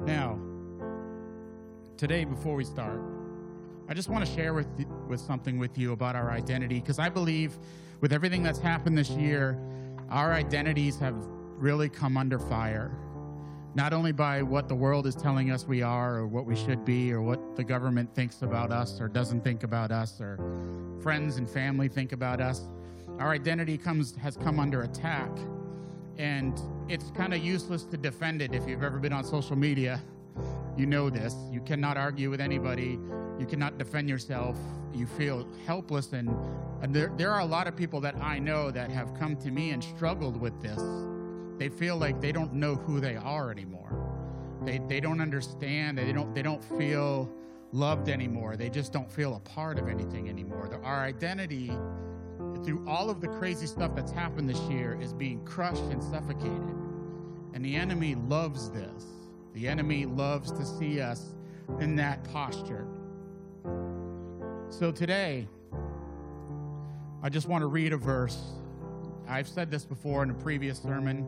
Now, 0.00 0.38
today, 1.96 2.24
before 2.24 2.54
we 2.54 2.64
start, 2.64 3.00
I 3.88 3.94
just 3.94 4.08
want 4.08 4.24
to 4.24 4.32
share 4.32 4.54
with, 4.54 4.68
with 5.08 5.20
something 5.20 5.58
with 5.58 5.76
you 5.76 5.92
about 5.92 6.14
our 6.14 6.30
identity 6.30 6.80
because 6.80 6.98
I 6.98 7.08
believe 7.08 7.58
with 8.00 8.12
everything 8.12 8.42
that's 8.42 8.58
happened 8.58 8.96
this 8.96 9.10
year, 9.10 9.58
our 10.10 10.32
identities 10.32 10.98
have 10.98 11.16
really 11.56 11.88
come 11.88 12.16
under 12.16 12.38
fire. 12.38 12.96
Not 13.74 13.92
only 13.92 14.12
by 14.12 14.42
what 14.42 14.68
the 14.68 14.74
world 14.74 15.06
is 15.06 15.14
telling 15.14 15.50
us 15.50 15.66
we 15.66 15.82
are 15.82 16.16
or 16.18 16.26
what 16.26 16.46
we 16.46 16.54
should 16.54 16.84
be 16.84 17.12
or 17.12 17.20
what 17.20 17.56
the 17.56 17.64
government 17.64 18.14
thinks 18.14 18.42
about 18.42 18.70
us 18.70 19.00
or 19.00 19.08
doesn't 19.08 19.42
think 19.42 19.62
about 19.62 19.90
us 19.90 20.20
or 20.20 20.38
friends 21.02 21.36
and 21.36 21.48
family 21.48 21.88
think 21.88 22.12
about 22.12 22.40
us. 22.40 22.68
Our 23.18 23.30
identity 23.30 23.76
comes 23.76 24.14
has 24.16 24.36
come 24.36 24.60
under 24.60 24.82
attack. 24.82 25.30
And 26.18 26.60
it's 26.88 27.10
kind 27.10 27.34
of 27.34 27.44
useless 27.44 27.84
to 27.84 27.96
defend 27.96 28.40
it 28.40 28.54
if 28.54 28.66
you've 28.66 28.82
ever 28.82 28.98
been 28.98 29.12
on 29.12 29.22
social 29.22 29.56
media. 29.56 30.02
You 30.76 30.86
know 30.86 31.10
this. 31.10 31.34
You 31.50 31.60
cannot 31.60 31.96
argue 31.96 32.30
with 32.30 32.40
anybody. 32.40 32.98
You 33.38 33.46
cannot 33.46 33.78
defend 33.78 34.08
yourself. 34.08 34.56
You 34.94 35.06
feel 35.06 35.46
helpless. 35.66 36.12
And, 36.12 36.30
and 36.80 36.94
there, 36.94 37.12
there 37.16 37.32
are 37.32 37.40
a 37.40 37.44
lot 37.44 37.66
of 37.66 37.76
people 37.76 38.00
that 38.00 38.16
I 38.16 38.38
know 38.38 38.70
that 38.70 38.90
have 38.90 39.12
come 39.18 39.36
to 39.36 39.50
me 39.50 39.70
and 39.70 39.82
struggled 39.82 40.40
with 40.40 40.60
this. 40.62 40.80
They 41.58 41.68
feel 41.68 41.96
like 41.96 42.20
they 42.20 42.32
don't 42.32 42.54
know 42.54 42.76
who 42.76 43.00
they 43.00 43.16
are 43.16 43.50
anymore. 43.50 43.92
They, 44.64 44.80
they 44.88 45.00
don't 45.00 45.20
understand. 45.20 45.98
They 45.98 46.12
don't, 46.12 46.34
they 46.34 46.42
don't 46.42 46.62
feel 46.78 47.30
loved 47.72 48.08
anymore. 48.08 48.56
They 48.56 48.70
just 48.70 48.92
don't 48.92 49.10
feel 49.10 49.34
a 49.34 49.40
part 49.40 49.78
of 49.78 49.88
anything 49.88 50.28
anymore. 50.28 50.70
Our 50.82 51.02
identity 51.02 51.72
through 52.64 52.84
all 52.86 53.10
of 53.10 53.20
the 53.20 53.28
crazy 53.28 53.66
stuff 53.66 53.94
that's 53.94 54.12
happened 54.12 54.48
this 54.48 54.60
year 54.62 54.98
is 55.00 55.12
being 55.12 55.44
crushed 55.44 55.82
and 55.84 56.02
suffocated. 56.02 56.74
And 57.54 57.64
the 57.64 57.76
enemy 57.76 58.14
loves 58.14 58.70
this. 58.70 59.04
The 59.54 59.68
enemy 59.68 60.06
loves 60.06 60.52
to 60.52 60.64
see 60.64 61.00
us 61.00 61.34
in 61.80 61.96
that 61.96 62.22
posture. 62.24 62.86
So 64.70 64.92
today, 64.92 65.48
I 67.22 67.28
just 67.28 67.48
want 67.48 67.62
to 67.62 67.66
read 67.66 67.92
a 67.92 67.96
verse. 67.96 68.38
I've 69.28 69.48
said 69.48 69.70
this 69.70 69.84
before 69.84 70.22
in 70.22 70.30
a 70.30 70.34
previous 70.34 70.78
sermon. 70.78 71.26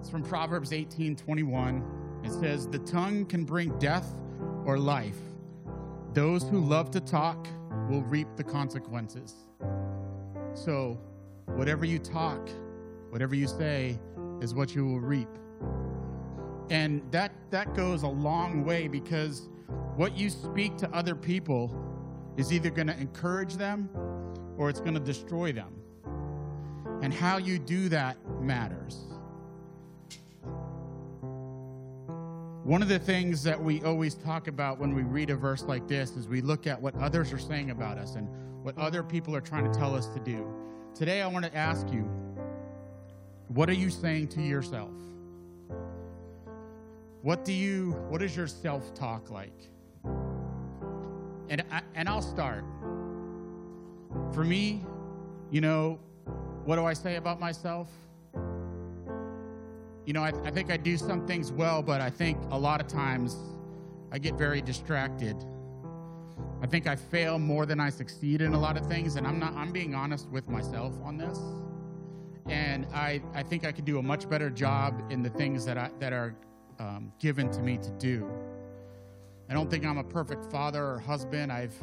It's 0.00 0.08
from 0.08 0.22
Proverbs 0.22 0.72
18 0.72 1.16
21. 1.16 1.84
It 2.24 2.32
says, 2.32 2.68
The 2.68 2.78
tongue 2.80 3.26
can 3.26 3.44
bring 3.44 3.78
death 3.78 4.08
or 4.64 4.78
life. 4.78 5.18
Those 6.12 6.44
who 6.44 6.60
love 6.60 6.90
to 6.92 7.00
talk 7.00 7.46
will 7.90 8.02
reap 8.02 8.28
the 8.36 8.44
consequences. 8.44 9.34
So, 10.56 10.98
whatever 11.44 11.84
you 11.84 11.98
talk, 11.98 12.48
whatever 13.10 13.34
you 13.34 13.46
say, 13.46 13.98
is 14.40 14.54
what 14.54 14.74
you 14.74 14.86
will 14.86 15.00
reap. 15.00 15.28
And 16.70 17.02
that, 17.10 17.32
that 17.50 17.74
goes 17.74 18.04
a 18.04 18.08
long 18.08 18.64
way 18.64 18.88
because 18.88 19.50
what 19.96 20.16
you 20.16 20.30
speak 20.30 20.78
to 20.78 20.90
other 20.94 21.14
people 21.14 21.70
is 22.38 22.54
either 22.54 22.70
going 22.70 22.86
to 22.86 22.98
encourage 22.98 23.56
them 23.56 23.90
or 24.56 24.70
it's 24.70 24.80
going 24.80 24.94
to 24.94 25.00
destroy 25.00 25.52
them. 25.52 25.74
And 27.02 27.12
how 27.12 27.36
you 27.36 27.58
do 27.58 27.90
that 27.90 28.16
matters. 28.40 29.04
One 32.64 32.80
of 32.80 32.88
the 32.88 32.98
things 32.98 33.42
that 33.42 33.62
we 33.62 33.82
always 33.82 34.14
talk 34.14 34.48
about 34.48 34.78
when 34.78 34.94
we 34.94 35.02
read 35.02 35.28
a 35.28 35.36
verse 35.36 35.64
like 35.64 35.86
this 35.86 36.12
is 36.12 36.26
we 36.26 36.40
look 36.40 36.66
at 36.66 36.80
what 36.80 36.94
others 36.96 37.30
are 37.32 37.38
saying 37.38 37.70
about 37.70 37.98
us 37.98 38.14
and 38.14 38.26
what 38.66 38.76
other 38.78 39.04
people 39.04 39.32
are 39.32 39.40
trying 39.40 39.62
to 39.62 39.78
tell 39.78 39.94
us 39.94 40.08
to 40.08 40.18
do. 40.18 40.44
Today, 40.92 41.22
I 41.22 41.28
want 41.28 41.44
to 41.44 41.56
ask 41.56 41.88
you 41.92 42.02
what 43.46 43.70
are 43.70 43.74
you 43.74 43.90
saying 43.90 44.26
to 44.30 44.42
yourself? 44.42 44.90
What 47.22 47.44
do 47.44 47.52
you 47.52 47.92
what 48.08 48.22
is 48.22 48.36
your 48.36 48.48
self-talk 48.48 49.30
like? 49.30 49.70
And 51.48 51.62
I, 51.70 51.80
and 51.94 52.08
I'll 52.08 52.20
start. 52.20 52.64
For 54.34 54.42
me, 54.42 54.84
you 55.52 55.60
know, 55.60 56.00
what 56.64 56.74
do 56.74 56.84
I 56.84 56.92
say 56.92 57.14
about 57.14 57.38
myself? 57.38 57.88
You 60.06 60.12
know, 60.12 60.24
I, 60.24 60.32
I 60.44 60.50
think 60.50 60.72
I 60.72 60.76
do 60.76 60.96
some 60.96 61.24
things 61.24 61.52
well, 61.52 61.82
but 61.82 62.00
I 62.00 62.10
think 62.10 62.36
a 62.50 62.58
lot 62.58 62.80
of 62.80 62.88
times 62.88 63.36
I 64.10 64.18
get 64.18 64.34
very 64.34 64.60
distracted 64.60 65.36
I 66.62 66.66
think 66.66 66.86
I 66.86 66.96
fail 66.96 67.38
more 67.38 67.66
than 67.66 67.80
I 67.80 67.90
succeed 67.90 68.40
in 68.40 68.54
a 68.54 68.58
lot 68.58 68.76
of 68.76 68.86
things, 68.86 69.16
and 69.16 69.26
I'm 69.26 69.38
not. 69.38 69.54
I'm 69.54 69.72
being 69.72 69.94
honest 69.94 70.28
with 70.30 70.48
myself 70.48 70.94
on 71.04 71.18
this, 71.18 71.38
and 72.46 72.86
I 72.94 73.20
I 73.34 73.42
think 73.42 73.66
I 73.66 73.72
could 73.72 73.84
do 73.84 73.98
a 73.98 74.02
much 74.02 74.28
better 74.28 74.48
job 74.48 75.02
in 75.10 75.22
the 75.22 75.30
things 75.30 75.64
that 75.66 75.76
I 75.76 75.90
that 76.00 76.12
are 76.12 76.34
um, 76.78 77.12
given 77.18 77.50
to 77.50 77.60
me 77.60 77.78
to 77.78 77.90
do. 77.92 78.28
I 79.48 79.54
don't 79.54 79.70
think 79.70 79.84
I'm 79.84 79.98
a 79.98 80.04
perfect 80.04 80.50
father 80.50 80.84
or 80.84 80.98
husband. 80.98 81.52
I've 81.52 81.76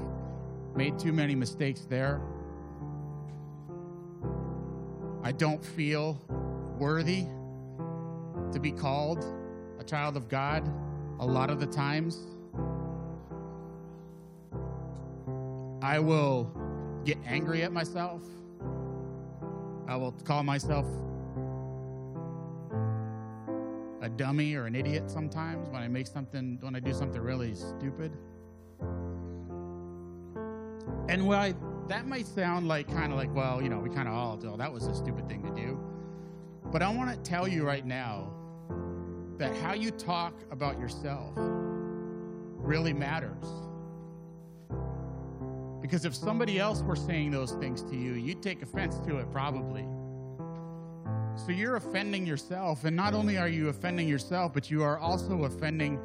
made 0.75 0.97
too 0.97 1.13
many 1.13 1.35
mistakes 1.35 1.81
there. 1.88 2.22
I 5.23 5.31
don't 5.31 5.63
feel 5.63 6.19
worthy 6.78 7.25
to 8.51 8.59
be 8.59 8.72
called 8.72 9.23
a 9.79 9.84
child 9.84 10.17
of 10.17 10.28
God 10.28 10.69
a 11.19 11.25
lot 11.25 11.50
of 11.50 11.59
the 11.59 11.67
times. 11.67 12.17
I 15.84 16.00
will 16.00 16.50
get 17.04 17.18
angry 17.26 17.62
at 17.64 17.74
myself. 17.74 18.22
I 19.86 19.98
will 19.98 20.14
call 20.14 20.42
myself 20.42 20.86
a 24.02 24.08
dummy 24.08 24.56
or 24.56 24.66
an 24.66 24.76
idiot 24.76 25.12
sometimes 25.12 25.68
when 25.68 25.82
I 25.82 25.90
make 25.90 26.08
something, 26.08 26.58
when 26.62 26.74
I 26.74 26.80
do 26.80 26.94
something 26.94 27.20
really 27.20 27.54
stupid. 27.54 28.14
And 31.10 31.30
that 31.90 32.08
might 32.08 32.28
sound 32.28 32.70
like 32.70 32.88
kind 32.88 33.12
of 33.12 33.18
like, 33.20 33.36
well, 33.36 33.62
you 33.62 33.68
know, 33.68 33.80
we 33.80 33.90
kind 33.90 34.08
of 34.08 34.14
all 34.14 34.38
do. 34.38 34.56
That 34.56 34.72
was 34.72 34.88
a 34.88 34.96
stupid 34.96 35.28
thing 35.28 35.44
to 35.44 35.54
do. 35.54 35.78
But 36.72 36.82
I 36.82 36.90
want 36.96 37.14
to 37.14 37.30
tell 37.30 37.46
you 37.46 37.66
right 37.66 37.86
now 37.86 38.32
that 39.38 39.54
how 39.58 39.74
you 39.74 39.92
talk 39.92 40.34
about 40.50 40.80
yourself 40.80 41.34
really 41.36 42.94
matters. 42.94 43.44
Because 45.84 46.06
if 46.06 46.16
somebody 46.16 46.60
else 46.60 46.82
were 46.82 46.96
saying 46.96 47.32
those 47.32 47.52
things 47.52 47.84
to 47.84 47.96
you, 47.98 48.14
you'd 48.14 48.42
take 48.42 48.62
offense 48.62 48.98
to 49.00 49.18
it 49.18 49.30
probably. 49.34 49.86
So 51.36 51.52
you're 51.52 51.76
offending 51.76 52.26
yourself. 52.26 52.86
And 52.86 52.96
not 52.96 53.14
only 53.14 53.38
are 53.38 53.50
you 53.50 53.68
offending 53.68 54.08
yourself, 54.08 54.54
but 54.54 54.72
you 54.72 54.82
are 54.82 54.98
also 54.98 55.44
offending 55.44 56.00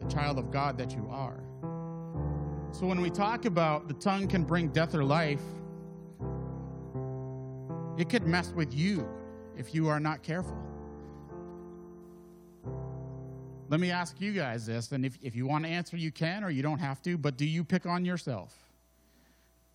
the 0.00 0.06
child 0.06 0.38
of 0.38 0.52
God 0.52 0.78
that 0.78 0.92
you 0.92 1.04
are. 1.10 1.40
So 2.70 2.86
when 2.86 3.00
we 3.00 3.10
talk 3.10 3.44
about 3.44 3.88
the 3.88 3.94
tongue 3.94 4.28
can 4.28 4.44
bring 4.44 4.68
death 4.68 4.94
or 4.94 5.02
life, 5.02 5.42
it 7.98 8.08
could 8.08 8.24
mess 8.24 8.52
with 8.54 8.72
you 8.72 9.08
if 9.58 9.74
you 9.74 9.88
are 9.88 9.98
not 9.98 10.22
careful. 10.22 10.62
Let 13.68 13.80
me 13.80 13.90
ask 13.90 14.20
you 14.20 14.32
guys 14.32 14.64
this, 14.64 14.92
and 14.92 15.04
if, 15.04 15.18
if 15.22 15.34
you 15.34 15.44
want 15.48 15.64
to 15.64 15.70
answer, 15.70 15.96
you 15.96 16.12
can, 16.12 16.44
or 16.44 16.50
you 16.50 16.62
don't 16.62 16.78
have 16.78 17.02
to, 17.02 17.18
but 17.18 17.36
do 17.36 17.44
you 17.44 17.64
pick 17.64 17.84
on 17.84 18.04
yourself? 18.04 18.65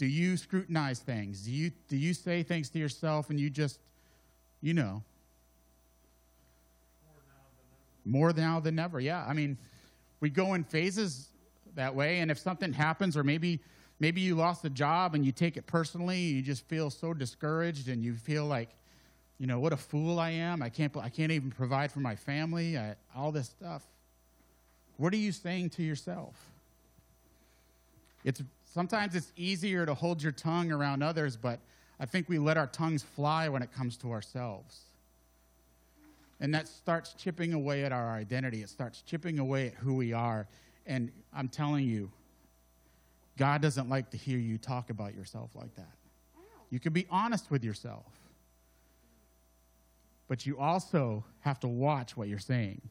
Do 0.01 0.07
you 0.07 0.35
scrutinize 0.35 0.97
things? 0.97 1.43
Do 1.43 1.51
you, 1.51 1.71
do 1.87 1.95
you 1.95 2.15
say 2.15 2.41
things 2.41 2.71
to 2.71 2.79
yourself 2.79 3.29
and 3.29 3.39
you 3.39 3.51
just, 3.51 3.79
you 4.59 4.73
know, 4.73 5.03
more 8.03 8.33
now 8.33 8.59
than 8.59 8.79
ever? 8.79 8.99
Yeah, 8.99 9.23
I 9.23 9.33
mean, 9.33 9.59
we 10.19 10.31
go 10.31 10.55
in 10.55 10.63
phases 10.63 11.29
that 11.75 11.93
way, 11.93 12.17
and 12.17 12.31
if 12.31 12.39
something 12.39 12.73
happens, 12.73 13.15
or 13.15 13.23
maybe 13.23 13.59
maybe 13.99 14.21
you 14.21 14.33
lost 14.33 14.65
a 14.65 14.71
job 14.71 15.13
and 15.13 15.23
you 15.23 15.31
take 15.31 15.55
it 15.55 15.67
personally, 15.67 16.17
you 16.17 16.41
just 16.41 16.67
feel 16.67 16.89
so 16.89 17.13
discouraged, 17.13 17.87
and 17.87 18.03
you 18.03 18.15
feel 18.15 18.47
like, 18.47 18.69
you 19.37 19.45
know, 19.45 19.59
what 19.59 19.71
a 19.71 19.77
fool 19.77 20.19
I 20.19 20.31
am. 20.31 20.63
I 20.63 20.69
can't 20.69 20.97
I 20.97 21.09
can't 21.09 21.31
even 21.31 21.51
provide 21.51 21.91
for 21.91 21.99
my 21.99 22.15
family. 22.15 22.75
I, 22.75 22.95
all 23.15 23.31
this 23.31 23.49
stuff. 23.49 23.83
What 24.97 25.13
are 25.13 25.17
you 25.17 25.31
saying 25.31 25.69
to 25.71 25.83
yourself? 25.83 26.33
It's 28.23 28.41
Sometimes 28.73 29.15
it's 29.15 29.33
easier 29.35 29.85
to 29.85 29.93
hold 29.93 30.23
your 30.23 30.31
tongue 30.31 30.71
around 30.71 31.03
others, 31.03 31.35
but 31.35 31.59
I 31.99 32.05
think 32.05 32.29
we 32.29 32.39
let 32.39 32.57
our 32.57 32.67
tongues 32.67 33.03
fly 33.03 33.49
when 33.49 33.61
it 33.61 33.73
comes 33.73 33.97
to 33.97 34.11
ourselves. 34.11 34.79
And 36.39 36.53
that 36.55 36.67
starts 36.67 37.13
chipping 37.13 37.53
away 37.53 37.83
at 37.83 37.91
our 37.91 38.11
identity. 38.11 38.63
It 38.63 38.69
starts 38.69 39.01
chipping 39.01 39.39
away 39.39 39.67
at 39.67 39.73
who 39.73 39.95
we 39.95 40.13
are. 40.13 40.47
And 40.87 41.11
I'm 41.33 41.49
telling 41.49 41.85
you, 41.85 42.11
God 43.37 43.61
doesn't 43.61 43.89
like 43.89 44.09
to 44.11 44.17
hear 44.17 44.39
you 44.39 44.57
talk 44.57 44.89
about 44.89 45.15
yourself 45.15 45.51
like 45.53 45.75
that. 45.75 45.91
You 46.69 46.79
can 46.79 46.93
be 46.93 47.05
honest 47.11 47.51
with 47.51 47.65
yourself, 47.65 48.05
but 50.29 50.45
you 50.45 50.57
also 50.57 51.25
have 51.41 51.59
to 51.59 51.67
watch 51.67 52.15
what 52.15 52.29
you're 52.29 52.39
saying. 52.39 52.81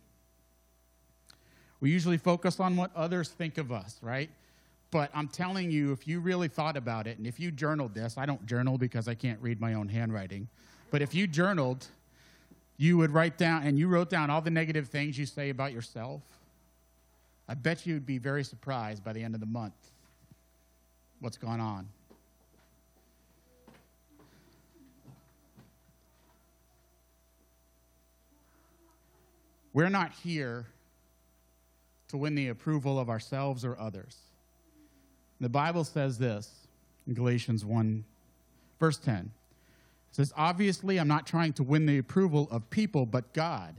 We 1.80 1.90
usually 1.90 2.18
focus 2.18 2.60
on 2.60 2.76
what 2.76 2.94
others 2.94 3.30
think 3.30 3.56
of 3.56 3.72
us, 3.72 3.98
right? 4.02 4.30
But 4.90 5.10
I'm 5.14 5.28
telling 5.28 5.70
you, 5.70 5.92
if 5.92 6.08
you 6.08 6.20
really 6.20 6.48
thought 6.48 6.76
about 6.76 7.06
it, 7.06 7.18
and 7.18 7.26
if 7.26 7.38
you 7.38 7.50
journaled 7.50 7.94
this, 7.94 8.18
I 8.18 8.26
don't 8.26 8.44
journal 8.44 8.76
because 8.76 9.06
I 9.06 9.14
can't 9.14 9.40
read 9.40 9.60
my 9.60 9.74
own 9.74 9.88
handwriting, 9.88 10.48
but 10.90 11.00
if 11.00 11.14
you 11.14 11.26
journaled, 11.26 11.86
you 12.76 12.96
would 12.96 13.12
write 13.12 13.38
down, 13.38 13.62
and 13.62 13.78
you 13.78 13.86
wrote 13.86 14.10
down 14.10 14.30
all 14.30 14.40
the 14.40 14.50
negative 14.50 14.88
things 14.88 15.16
you 15.18 15.26
say 15.26 15.50
about 15.50 15.72
yourself, 15.72 16.22
I 17.48 17.54
bet 17.54 17.86
you'd 17.86 18.06
be 18.06 18.18
very 18.18 18.42
surprised 18.42 19.04
by 19.04 19.12
the 19.12 19.22
end 19.22 19.34
of 19.34 19.40
the 19.40 19.46
month 19.46 19.74
what's 21.20 21.36
going 21.36 21.60
on. 21.60 21.88
We're 29.72 29.88
not 29.88 30.12
here 30.12 30.66
to 32.08 32.16
win 32.16 32.34
the 32.34 32.48
approval 32.48 32.98
of 32.98 33.08
ourselves 33.08 33.64
or 33.64 33.78
others. 33.78 34.16
The 35.40 35.48
Bible 35.48 35.84
says 35.84 36.18
this 36.18 36.50
in 37.06 37.14
Galatians 37.14 37.64
1, 37.64 38.04
verse 38.78 38.98
10. 38.98 39.30
It 40.10 40.16
says, 40.16 40.32
Obviously, 40.36 40.98
I'm 40.98 41.08
not 41.08 41.26
trying 41.26 41.54
to 41.54 41.62
win 41.62 41.86
the 41.86 41.98
approval 41.98 42.46
of 42.50 42.68
people, 42.68 43.06
but 43.06 43.32
God. 43.32 43.74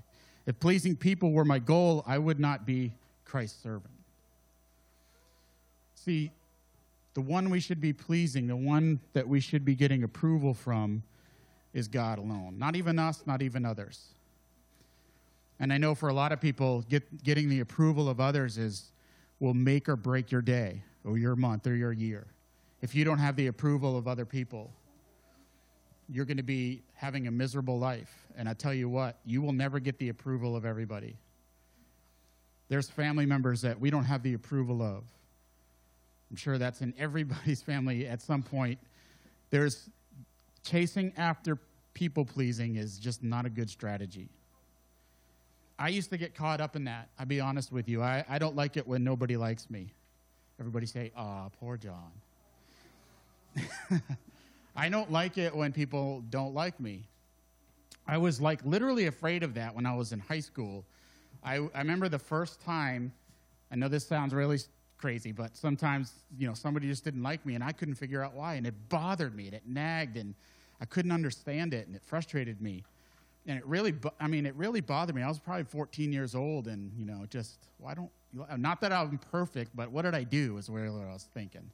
If 0.47 0.59
pleasing 0.59 0.95
people 0.95 1.31
were 1.31 1.45
my 1.45 1.59
goal, 1.59 2.03
I 2.07 2.17
would 2.17 2.39
not 2.39 2.65
be 2.65 2.93
Christ's 3.25 3.61
servant. 3.61 3.93
See, 5.93 6.31
the 7.13 7.21
one 7.21 7.51
we 7.51 7.59
should 7.59 7.79
be 7.79 7.93
pleasing, 7.93 8.47
the 8.47 8.55
one 8.55 8.99
that 9.13 9.27
we 9.27 9.39
should 9.39 9.63
be 9.63 9.75
getting 9.75 10.03
approval 10.03 10.55
from, 10.55 11.03
is 11.73 11.87
God 11.87 12.17
alone. 12.17 12.57
Not 12.57 12.75
even 12.75 12.97
us, 12.97 13.23
not 13.27 13.41
even 13.43 13.65
others. 13.65 14.07
And 15.59 15.71
I 15.71 15.77
know 15.77 15.93
for 15.93 16.09
a 16.09 16.13
lot 16.13 16.31
of 16.31 16.41
people, 16.41 16.83
get, 16.89 17.23
getting 17.23 17.49
the 17.49 17.59
approval 17.59 18.09
of 18.09 18.19
others 18.19 18.57
is 18.57 18.91
will 19.39 19.53
make 19.53 19.87
or 19.87 19.95
break 19.95 20.31
your 20.31 20.41
day 20.41 20.81
or 21.03 21.17
your 21.17 21.35
month 21.35 21.67
or 21.67 21.75
your 21.75 21.91
year. 21.91 22.27
If 22.81 22.95
you 22.95 23.05
don't 23.05 23.19
have 23.19 23.35
the 23.35 23.47
approval 23.47 23.97
of 23.97 24.07
other 24.07 24.25
people, 24.25 24.71
you're 26.09 26.25
going 26.25 26.37
to 26.37 26.43
be 26.43 26.81
having 26.93 27.27
a 27.27 27.31
miserable 27.31 27.79
life. 27.79 28.11
And 28.35 28.49
I 28.49 28.53
tell 28.53 28.73
you 28.73 28.89
what, 28.89 29.17
you 29.25 29.41
will 29.41 29.53
never 29.53 29.79
get 29.79 29.97
the 29.97 30.09
approval 30.09 30.55
of 30.55 30.65
everybody. 30.65 31.15
There's 32.69 32.89
family 32.89 33.25
members 33.25 33.61
that 33.61 33.79
we 33.79 33.89
don't 33.89 34.05
have 34.05 34.23
the 34.23 34.33
approval 34.33 34.81
of. 34.81 35.03
I'm 36.29 36.37
sure 36.37 36.57
that's 36.57 36.81
in 36.81 36.93
everybody's 36.97 37.61
family 37.63 38.07
at 38.07 38.21
some 38.21 38.43
point. 38.43 38.79
There's 39.49 39.89
chasing 40.63 41.13
after 41.17 41.57
people 41.93 42.25
pleasing 42.25 42.75
is 42.75 42.97
just 42.97 43.23
not 43.23 43.45
a 43.45 43.49
good 43.49 43.69
strategy. 43.69 44.29
I 45.77 45.89
used 45.89 46.11
to 46.11 46.17
get 46.17 46.35
caught 46.35 46.61
up 46.61 46.75
in 46.75 46.85
that. 46.85 47.09
I'll 47.19 47.25
be 47.25 47.39
honest 47.39 47.71
with 47.71 47.89
you. 47.89 48.01
I, 48.01 48.23
I 48.29 48.37
don't 48.37 48.55
like 48.55 48.77
it 48.77 48.87
when 48.87 49.03
nobody 49.03 49.35
likes 49.35 49.69
me. 49.69 49.93
Everybody 50.61 50.85
say, 50.85 51.11
ah, 51.17 51.49
poor 51.59 51.75
John. 51.75 52.11
I 54.75 54.89
don't 54.89 55.11
like 55.11 55.39
it 55.39 55.55
when 55.55 55.73
people 55.73 56.23
don't 56.29 56.53
like 56.53 56.79
me. 56.79 57.01
I 58.05 58.19
was 58.19 58.39
like 58.39 58.63
literally 58.63 59.07
afraid 59.07 59.41
of 59.41 59.55
that 59.55 59.73
when 59.73 59.87
I 59.87 59.95
was 59.95 60.11
in 60.11 60.19
high 60.19 60.39
school. 60.39 60.85
I, 61.43 61.55
I 61.73 61.79
remember 61.79 62.09
the 62.09 62.19
first 62.19 62.61
time, 62.61 63.11
I 63.71 63.75
know 63.75 63.87
this 63.87 64.05
sounds 64.05 64.35
really 64.35 64.59
crazy, 64.99 65.31
but 65.31 65.57
sometimes, 65.57 66.13
you 66.37 66.47
know, 66.47 66.53
somebody 66.53 66.87
just 66.87 67.03
didn't 67.03 67.23
like 67.23 67.43
me 67.43 67.55
and 67.55 67.63
I 67.63 67.71
couldn't 67.71 67.95
figure 67.95 68.23
out 68.23 68.35
why. 68.35 68.53
And 68.53 68.67
it 68.67 68.75
bothered 68.87 69.35
me 69.35 69.47
and 69.47 69.55
it 69.55 69.63
nagged 69.65 70.15
and 70.15 70.35
I 70.79 70.85
couldn't 70.85 71.11
understand 71.11 71.73
it 71.73 71.87
and 71.87 71.95
it 71.95 72.03
frustrated 72.03 72.61
me 72.61 72.83
and 73.47 73.57
it 73.57 73.65
really, 73.65 73.93
I 74.19 74.27
mean, 74.27 74.45
it 74.45 74.55
really 74.55 74.81
bothered 74.81 75.15
me. 75.15 75.23
I 75.23 75.27
was 75.27 75.39
probably 75.39 75.63
14 75.63 76.13
years 76.13 76.35
old, 76.35 76.67
and 76.67 76.91
you 76.95 77.05
know, 77.05 77.25
just 77.29 77.57
well, 77.79 77.95
don't, 78.33 78.59
not 78.61 78.81
that 78.81 78.93
I'm 78.93 79.17
perfect, 79.31 79.75
but 79.75 79.91
what 79.91 80.03
did 80.03 80.13
I 80.13 80.23
do? 80.23 80.57
Is 80.57 80.69
where 80.69 80.85
I 80.85 81.13
was 81.13 81.27
thinking. 81.33 81.69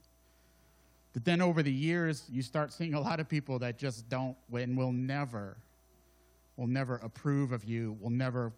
But 1.14 1.26
then 1.26 1.42
over 1.42 1.64
the 1.64 1.72
years, 1.72 2.24
you 2.30 2.42
start 2.42 2.72
seeing 2.72 2.94
a 2.94 3.00
lot 3.00 3.20
of 3.20 3.28
people 3.28 3.60
that 3.60 3.78
just 3.78 4.08
don't, 4.08 4.36
and 4.54 4.78
will 4.78 4.92
never, 4.92 5.58
will 6.56 6.68
never 6.68 6.96
approve 6.98 7.52
of 7.52 7.66
you. 7.66 7.98
Will 8.00 8.12
never, 8.12 8.54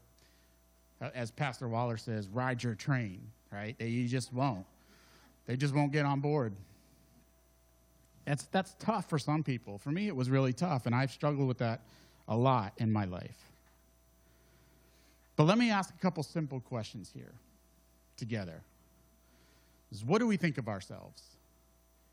uh, 1.02 1.10
as 1.16 1.32
Pastor 1.32 1.68
Waller 1.68 1.98
says, 1.98 2.28
ride 2.28 2.62
your 2.62 2.76
train. 2.76 3.22
Right? 3.52 3.76
They 3.80 3.88
you 3.88 4.08
just 4.08 4.32
won't. 4.32 4.66
They 5.48 5.56
just 5.56 5.74
won't 5.74 5.92
get 5.92 6.06
on 6.06 6.20
board. 6.20 6.54
That's 8.26 8.44
that's 8.48 8.76
tough 8.78 9.10
for 9.10 9.18
some 9.18 9.42
people. 9.42 9.80
For 9.80 9.90
me, 9.90 10.08
it 10.08 10.16
was 10.16 10.30
really 10.30 10.54
tough, 10.54 10.86
and 10.86 10.94
I've 10.94 11.12
struggled 11.12 11.48
with 11.48 11.58
that 11.58 11.82
a 12.30 12.38
lot 12.38 12.74
in 12.78 12.92
my 12.92 13.06
life. 13.06 13.50
But 15.36 15.46
let 15.46 15.58
me 15.58 15.72
ask 15.72 15.94
a 15.94 15.98
couple 15.98 16.24
simple 16.24 16.62
questions 16.62 17.12
here 17.14 17.34
together. 18.16 18.62
Is 19.92 20.06
what 20.06 20.20
do 20.20 20.28
we 20.28 20.38
think 20.38 20.58
of 20.58 20.70
ourselves? 20.70 21.24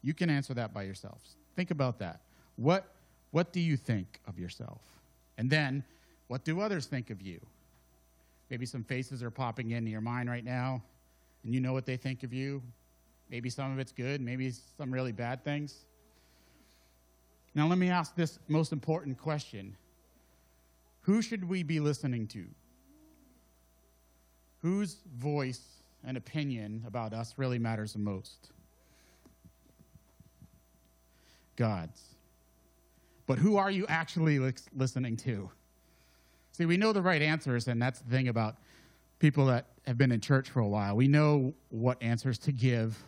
You 0.02 0.14
can 0.14 0.30
answer 0.30 0.54
that 0.54 0.72
by 0.72 0.84
yourselves. 0.84 1.36
Think 1.54 1.70
about 1.70 1.98
that. 1.98 2.20
What, 2.56 2.86
what 3.32 3.52
do 3.52 3.60
you 3.60 3.76
think 3.76 4.20
of 4.26 4.38
yourself? 4.38 4.80
And 5.36 5.50
then, 5.50 5.84
what 6.28 6.44
do 6.44 6.60
others 6.60 6.86
think 6.86 7.10
of 7.10 7.20
you? 7.20 7.40
Maybe 8.48 8.64
some 8.64 8.84
faces 8.84 9.22
are 9.22 9.30
popping 9.30 9.72
into 9.72 9.90
your 9.90 10.00
mind 10.00 10.30
right 10.30 10.44
now, 10.44 10.82
and 11.44 11.52
you 11.52 11.60
know 11.60 11.72
what 11.72 11.84
they 11.84 11.96
think 11.96 12.22
of 12.22 12.32
you. 12.32 12.62
Maybe 13.28 13.50
some 13.50 13.72
of 13.72 13.78
it's 13.78 13.92
good, 13.92 14.20
maybe 14.20 14.52
some 14.78 14.92
really 14.92 15.12
bad 15.12 15.44
things. 15.44 15.84
Now, 17.54 17.66
let 17.66 17.78
me 17.78 17.90
ask 17.90 18.14
this 18.14 18.38
most 18.48 18.72
important 18.72 19.18
question 19.18 19.76
who 21.06 21.22
should 21.22 21.48
we 21.48 21.62
be 21.62 21.78
listening 21.78 22.26
to? 22.26 22.44
Whose 24.62 24.96
voice 25.16 25.62
and 26.04 26.16
opinion 26.16 26.82
about 26.84 27.12
us 27.12 27.34
really 27.36 27.60
matters 27.60 27.92
the 27.92 28.00
most? 28.00 28.50
God's. 31.54 32.02
But 33.28 33.38
who 33.38 33.56
are 33.56 33.70
you 33.70 33.86
actually 33.88 34.40
listening 34.74 35.16
to? 35.18 35.48
See, 36.50 36.66
we 36.66 36.76
know 36.76 36.92
the 36.92 37.02
right 37.02 37.22
answers, 37.22 37.68
and 37.68 37.80
that's 37.80 38.00
the 38.00 38.10
thing 38.10 38.26
about 38.26 38.56
people 39.20 39.46
that 39.46 39.66
have 39.86 39.96
been 39.96 40.10
in 40.10 40.20
church 40.20 40.50
for 40.50 40.58
a 40.58 40.66
while. 40.66 40.96
We 40.96 41.06
know 41.06 41.54
what 41.68 42.02
answers 42.02 42.36
to 42.38 42.52
give 42.52 43.00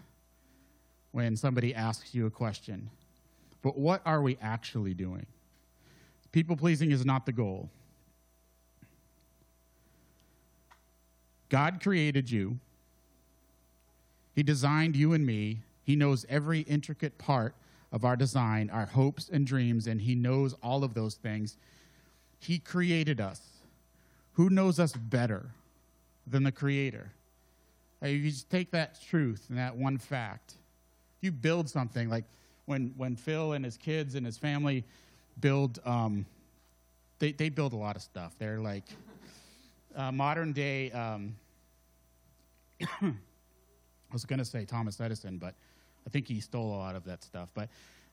when 1.11 1.37
somebody 1.37 1.75
asks 1.75 2.15
you 2.15 2.27
a 2.27 2.31
question. 2.31 2.91
But 3.61 3.77
what 3.77 4.03
are 4.07 4.23
we 4.23 4.39
actually 4.41 4.95
doing? 4.95 5.27
People 6.31 6.57
pleasing 6.57 6.93
is 6.93 7.05
not 7.05 7.27
the 7.27 7.33
goal. 7.33 7.71
God 11.49 11.81
created 11.83 12.31
you. 12.31 12.59
He 14.35 14.43
designed 14.43 14.97
you 14.97 15.13
and 15.13 15.27
me. 15.27 15.59
He 15.85 15.97
knows 15.97 16.27
every 16.29 16.61
intricate 16.61 17.19
part 17.19 17.55
of 17.91 18.05
our 18.05 18.17
design, 18.17 18.71
our 18.71 18.87
hopes 18.87 19.29
and 19.29 19.47
dreams, 19.47 19.87
and 19.87 20.01
He 20.01 20.15
knows 20.15 20.55
all 20.63 20.85
of 20.85 20.95
those 20.95 21.15
things. 21.15 21.57
He 22.39 22.59
created 22.59 23.21
us. 23.21 23.41
Who 24.35 24.51
knows 24.51 24.79
us 24.79 24.93
better 24.93 25.47
than 26.27 26.45
the 26.45 26.53
Creator? 26.53 27.11
If 28.01 28.23
you 28.23 28.31
just 28.31 28.51
take 28.51 28.71
that 28.71 29.01
truth 29.09 29.47
and 29.49 29.59
that 29.59 29.77
one 29.77 29.99
fact, 29.99 30.55
you 31.21 31.33
build 31.33 31.69
something 31.69 32.09
like 32.09 32.25
when, 32.67 32.95
when 32.97 33.17
Phil 33.17 33.55
and 33.55 33.65
his 33.65 33.77
kids 33.77 34.15
and 34.15 34.25
his 34.25 34.39
family 34.39 34.85
build, 35.41 35.81
um, 35.85 36.27
they, 37.19 37.33
they 37.33 37.49
build 37.49 37.73
a 37.73 37.77
lot 37.77 37.97
of 37.97 38.03
stuff. 38.03 38.35
They're 38.39 38.61
like, 38.61 38.85
uh, 39.97 40.13
modern 40.13 40.53
day, 40.53 40.91
um, 40.93 41.37
I 43.03 43.13
was 44.13 44.25
going 44.25 44.39
to 44.39 44.45
say 44.45 44.65
Thomas 44.65 45.01
Edison, 45.01 45.39
but 45.39 45.55
I 46.07 46.11
think 46.11 46.27
he 46.29 46.41
stole 46.41 46.75
a 46.75 46.79
lot 46.79 46.97
of 46.97 47.05
that 47.05 47.23
stuff. 47.23 47.51
But 47.55 47.69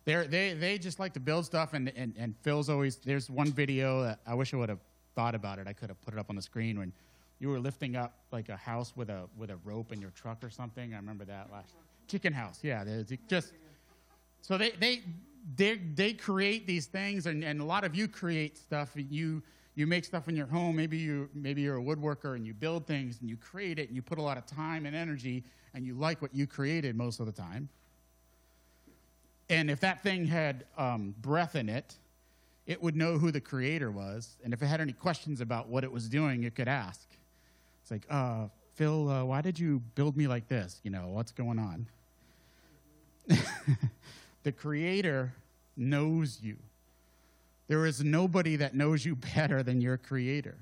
they 0.05 0.27
they 0.27 0.53
they 0.53 0.77
just 0.77 1.00
like 1.00 1.13
to 1.13 1.20
build 1.20 1.46
stuff, 1.46 1.74
and, 1.74 1.91
and, 1.96 2.13
and 2.17 2.36
Phil's 2.41 2.70
always, 2.70 2.98
there's 2.98 3.29
one 3.29 3.51
video 3.51 4.03
that 4.03 4.20
I 4.25 4.34
wish 4.34 4.53
I 4.53 4.58
would 4.58 4.70
have 4.70 4.79
thought 5.15 5.36
about 5.36 5.60
it. 5.60 5.67
I 5.67 5.74
could 5.74 5.89
have 5.89 6.01
put 6.01 6.13
it 6.13 6.20
up 6.20 6.29
on 6.29 6.36
the 6.36 6.41
screen 6.41 6.77
when 6.77 6.91
you 7.39 7.50
were 7.50 7.60
lifting 7.60 7.96
up 7.96 8.13
like 8.32 8.50
a 8.50 8.55
house 8.55 8.94
with 8.96 9.10
a 9.10 9.27
with 9.38 9.50
a 9.50 9.58
rope 9.63 9.91
in 9.91 10.01
your 10.01 10.12
truck 10.12 10.44
or 10.44 10.50
something. 10.50 10.94
I 10.94 10.98
remember 10.98 11.25
that 11.25 11.51
last 11.51 11.74
chicken 12.08 12.34
house. 12.34 12.60
Yeah, 12.62 12.84
just 13.27 13.53
so 14.41 14.58
they 14.58 14.72
they 14.72 15.01
they 15.55 15.77
they 15.77 16.13
create 16.13 16.67
these 16.67 16.86
things, 16.88 17.25
and, 17.25 17.44
and 17.44 17.62
a 17.62 17.65
lot 17.65 17.84
of 17.84 17.96
you 17.96 18.08
create 18.08 18.58
stuff. 18.58 18.91
You 18.96 19.44
you 19.75 19.86
make 19.86 20.05
stuff 20.05 20.27
in 20.27 20.36
your 20.36 20.48
home. 20.48 20.75
Maybe 20.75 20.98
you 20.98 21.29
maybe 21.34 21.62
you're 21.62 21.77
a 21.77 21.84
woodworker 21.84 22.36
and 22.36 22.46
you 22.46 22.53
build 22.53 22.88
things 22.88 23.20
and 23.20 23.29
you 23.29 23.38
create 23.38 23.77
it 23.77 23.88
and 23.88 23.96
you 23.96 24.01
put 24.01 24.17
a 24.17 24.22
lot 24.22 24.38
of 24.38 24.46
time 24.46 24.86
and 24.86 24.96
energy 24.96 25.44
and 25.74 25.86
you 25.86 25.94
like 25.94 26.22
what 26.22 26.34
you 26.34 26.48
created 26.48 26.96
most 26.96 27.20
of 27.20 27.25
the 27.25 27.32
time. 27.32 27.70
And 29.50 29.70
if 29.70 29.79
that 29.82 30.01
thing 30.01 30.25
had 30.25 30.65
um, 30.77 31.13
breath 31.22 31.55
in 31.55 31.70
it, 31.70 31.96
it 32.65 32.82
would 32.82 32.96
know 32.96 33.17
who 33.17 33.32
the 33.32 33.41
creator 33.41 33.91
was. 33.91 34.38
And 34.44 34.53
if 34.53 34.62
it 34.62 34.65
had 34.65 34.82
any 34.82 34.94
questions 34.94 35.39
about 35.41 35.67
what 35.67 35.84
it 35.84 35.91
was 35.91 36.10
doing, 36.10 36.44
it 36.44 36.55
could 36.55 36.67
ask. 36.67 37.08
It's 37.84 37.91
like, 37.91 38.08
uh, 38.10 38.48
Phil, 38.74 39.10
uh, 39.10 39.24
why 39.24 39.41
did 39.41 39.60
you 39.60 39.82
build 39.94 40.17
me 40.17 40.27
like 40.27 40.48
this? 40.48 40.79
You 40.84 40.89
know, 40.89 41.08
what's 41.10 41.32
going 41.32 41.60
on? 41.60 41.86
the 44.44 44.51
creator 44.51 45.32
knows 45.77 46.39
you. 46.41 46.58
There 47.68 47.86
is 47.86 48.04
nobody 48.04 48.56
that 48.58 48.76
knows 48.76 49.06
you 49.06 49.16
better 49.36 49.64
than 49.64 49.82
your 49.82 49.98
creator. 49.98 50.58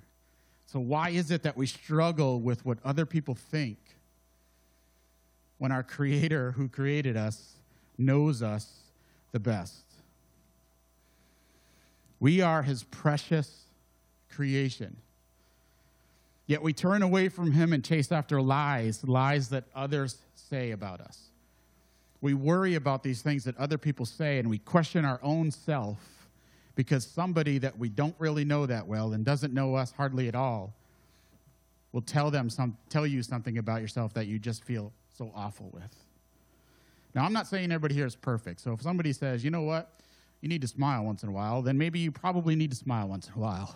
So, 0.65 0.79
why 0.79 1.09
is 1.09 1.29
it 1.31 1.43
that 1.43 1.55
we 1.55 1.67
struggle 1.67 2.39
with 2.39 2.65
what 2.65 2.79
other 2.83 3.05
people 3.05 3.35
think 3.35 3.77
when 5.59 5.71
our 5.71 5.83
creator 5.83 6.51
who 6.51 6.67
created 6.67 7.15
us 7.15 7.53
knows 7.97 8.41
us 8.41 8.79
the 9.31 9.39
best? 9.39 9.83
We 12.19 12.41
are 12.41 12.63
his 12.63 12.83
precious 12.83 13.65
creation. 14.33 14.95
Yet 16.47 16.61
we 16.61 16.73
turn 16.73 17.01
away 17.01 17.29
from 17.29 17.51
him 17.51 17.71
and 17.73 17.83
chase 17.83 18.11
after 18.11 18.41
lies, 18.41 19.03
lies 19.03 19.49
that 19.49 19.65
others 19.75 20.17
say 20.35 20.71
about 20.71 21.01
us. 21.01 21.29
We 22.21 22.33
worry 22.33 22.75
about 22.75 23.03
these 23.03 23.21
things 23.21 23.43
that 23.43 23.57
other 23.57 23.77
people 23.77 24.05
say 24.05 24.39
and 24.39 24.49
we 24.49 24.57
question 24.57 25.05
our 25.05 25.19
own 25.21 25.51
self 25.51 26.22
because 26.75 27.05
somebody 27.05 27.57
that 27.59 27.77
we 27.77 27.89
don't 27.89 28.15
really 28.19 28.45
know 28.45 28.65
that 28.65 28.87
well 28.87 29.13
and 29.13 29.23
doesn't 29.23 29.53
know 29.53 29.75
us 29.75 29.91
hardly 29.91 30.27
at 30.27 30.35
all 30.35 30.73
will 31.91 32.01
tell 32.01 32.31
them 32.31 32.49
some 32.49 32.77
tell 32.89 33.05
you 33.05 33.21
something 33.21 33.57
about 33.57 33.81
yourself 33.81 34.13
that 34.13 34.27
you 34.27 34.39
just 34.39 34.63
feel 34.63 34.91
so 35.15 35.31
awful 35.35 35.69
with. 35.71 35.95
Now, 37.13 37.23
I'm 37.23 37.33
not 37.33 37.45
saying 37.45 37.71
everybody 37.71 37.93
here 37.93 38.07
is 38.07 38.15
perfect. 38.15 38.59
So 38.59 38.73
if 38.73 38.81
somebody 38.81 39.13
says, 39.13 39.43
"You 39.43 39.51
know 39.51 39.61
what? 39.61 39.99
You 40.41 40.49
need 40.49 40.61
to 40.61 40.67
smile 40.67 41.05
once 41.05 41.23
in 41.23 41.29
a 41.29 41.31
while," 41.31 41.61
then 41.61 41.77
maybe 41.77 41.99
you 41.99 42.11
probably 42.11 42.55
need 42.55 42.71
to 42.71 42.77
smile 42.77 43.07
once 43.07 43.27
in 43.27 43.33
a 43.35 43.39
while. 43.39 43.75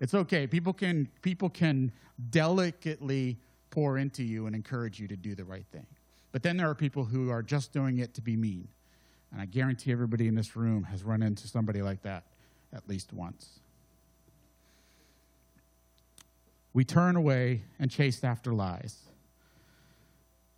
It's 0.00 0.14
okay. 0.14 0.46
People 0.46 0.72
can 0.72 1.08
people 1.22 1.50
can 1.50 1.90
delicately 2.30 3.38
pour 3.70 3.98
into 3.98 4.22
you 4.22 4.46
and 4.46 4.54
encourage 4.54 5.00
you 5.00 5.08
to 5.08 5.16
do 5.16 5.34
the 5.34 5.44
right 5.44 5.66
thing. 5.72 5.86
But 6.30 6.42
then 6.42 6.56
there 6.56 6.68
are 6.68 6.74
people 6.74 7.04
who 7.04 7.30
are 7.30 7.42
just 7.42 7.72
doing 7.72 7.98
it 7.98 8.14
to 8.14 8.20
be 8.20 8.36
mean. 8.36 8.68
And 9.34 9.42
I 9.42 9.46
guarantee 9.46 9.90
everybody 9.90 10.28
in 10.28 10.36
this 10.36 10.54
room 10.54 10.84
has 10.84 11.02
run 11.02 11.20
into 11.20 11.48
somebody 11.48 11.82
like 11.82 12.02
that 12.02 12.22
at 12.72 12.88
least 12.88 13.12
once. 13.12 13.58
We 16.72 16.84
turn 16.84 17.16
away 17.16 17.62
and 17.80 17.90
chase 17.90 18.22
after 18.22 18.54
lies. 18.54 18.96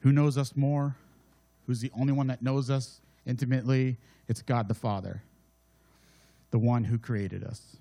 Who 0.00 0.12
knows 0.12 0.37
us 0.37 0.54
more? 0.54 0.95
Who's 1.66 1.80
the 1.80 1.90
only 1.99 2.12
one 2.12 2.26
that 2.26 2.42
knows 2.42 2.68
us 2.68 3.00
intimately? 3.25 3.97
It's 4.28 4.42
God 4.42 4.68
the 4.68 4.75
Father, 4.75 5.23
the 6.50 6.59
one 6.59 6.85
who 6.85 6.99
created 6.99 7.45
us. 7.45 7.76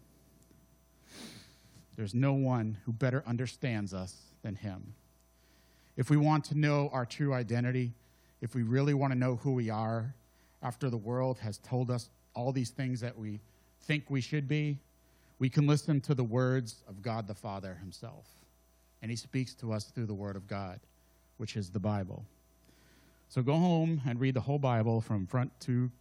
There's 1.98 2.14
no 2.14 2.32
one 2.32 2.78
who 2.86 2.94
better 2.94 3.22
understands 3.28 3.94
us 3.94 4.16
than 4.44 4.56
Him. 4.56 4.94
If 5.98 6.10
we 6.10 6.16
want 6.16 6.46
to 6.46 6.58
know 6.58 6.90
our 6.94 7.06
true 7.06 7.34
identity, 7.34 7.92
if 8.40 8.56
we 8.56 8.64
really 8.64 8.94
want 8.94 9.12
to 9.12 9.20
know 9.20 9.36
who 9.36 9.52
we 9.52 9.70
are 9.70 10.14
after 10.66 10.90
the 10.90 10.98
world 10.98 11.38
has 11.38 11.60
told 11.60 11.92
us 11.92 12.10
all 12.34 12.52
these 12.52 12.72
things 12.72 13.00
that 13.00 13.16
we 13.16 13.40
think 13.82 14.04
we 14.10 14.20
should 14.20 14.48
be, 14.48 14.80
we 15.38 15.48
can 15.48 15.68
listen 15.68 16.02
to 16.02 16.16
the 16.16 16.24
words 16.24 16.84
of 16.88 17.04
God 17.04 17.28
the 17.28 17.36
Father 17.36 17.78
Himself. 17.80 18.26
And 19.04 19.12
He 19.12 19.16
speaks 19.16 19.54
to 19.56 19.72
us 19.72 19.86
through 19.86 20.08
the 20.08 20.14
Word 20.16 20.36
of 20.36 20.48
God, 20.48 20.80
which 21.38 21.56
is 21.56 21.70
the 21.70 21.80
Bible. 21.80 22.26
So 23.30 23.44
go 23.44 23.54
home 23.54 24.02
and 24.08 24.20
read 24.20 24.34
the 24.34 24.42
whole 24.42 24.58
Bible 24.58 25.02
from 25.02 25.28
front 25.28 25.52
to, 25.62 25.92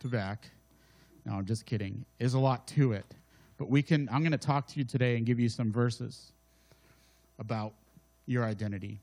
to 0.00 0.08
back. 0.08 0.48
No, 1.26 1.34
I'm 1.34 1.44
just 1.44 1.66
kidding. 1.66 2.06
There's 2.18 2.34
a 2.34 2.38
lot 2.38 2.66
to 2.68 2.92
it. 2.92 3.06
But 3.58 3.68
we 3.68 3.82
can, 3.82 4.08
I'm 4.10 4.20
going 4.20 4.32
to 4.32 4.38
talk 4.38 4.66
to 4.68 4.78
you 4.78 4.84
today 4.84 5.16
and 5.16 5.26
give 5.26 5.38
you 5.38 5.50
some 5.50 5.70
verses 5.70 6.32
about 7.38 7.74
your 8.26 8.44
identity. 8.44 9.00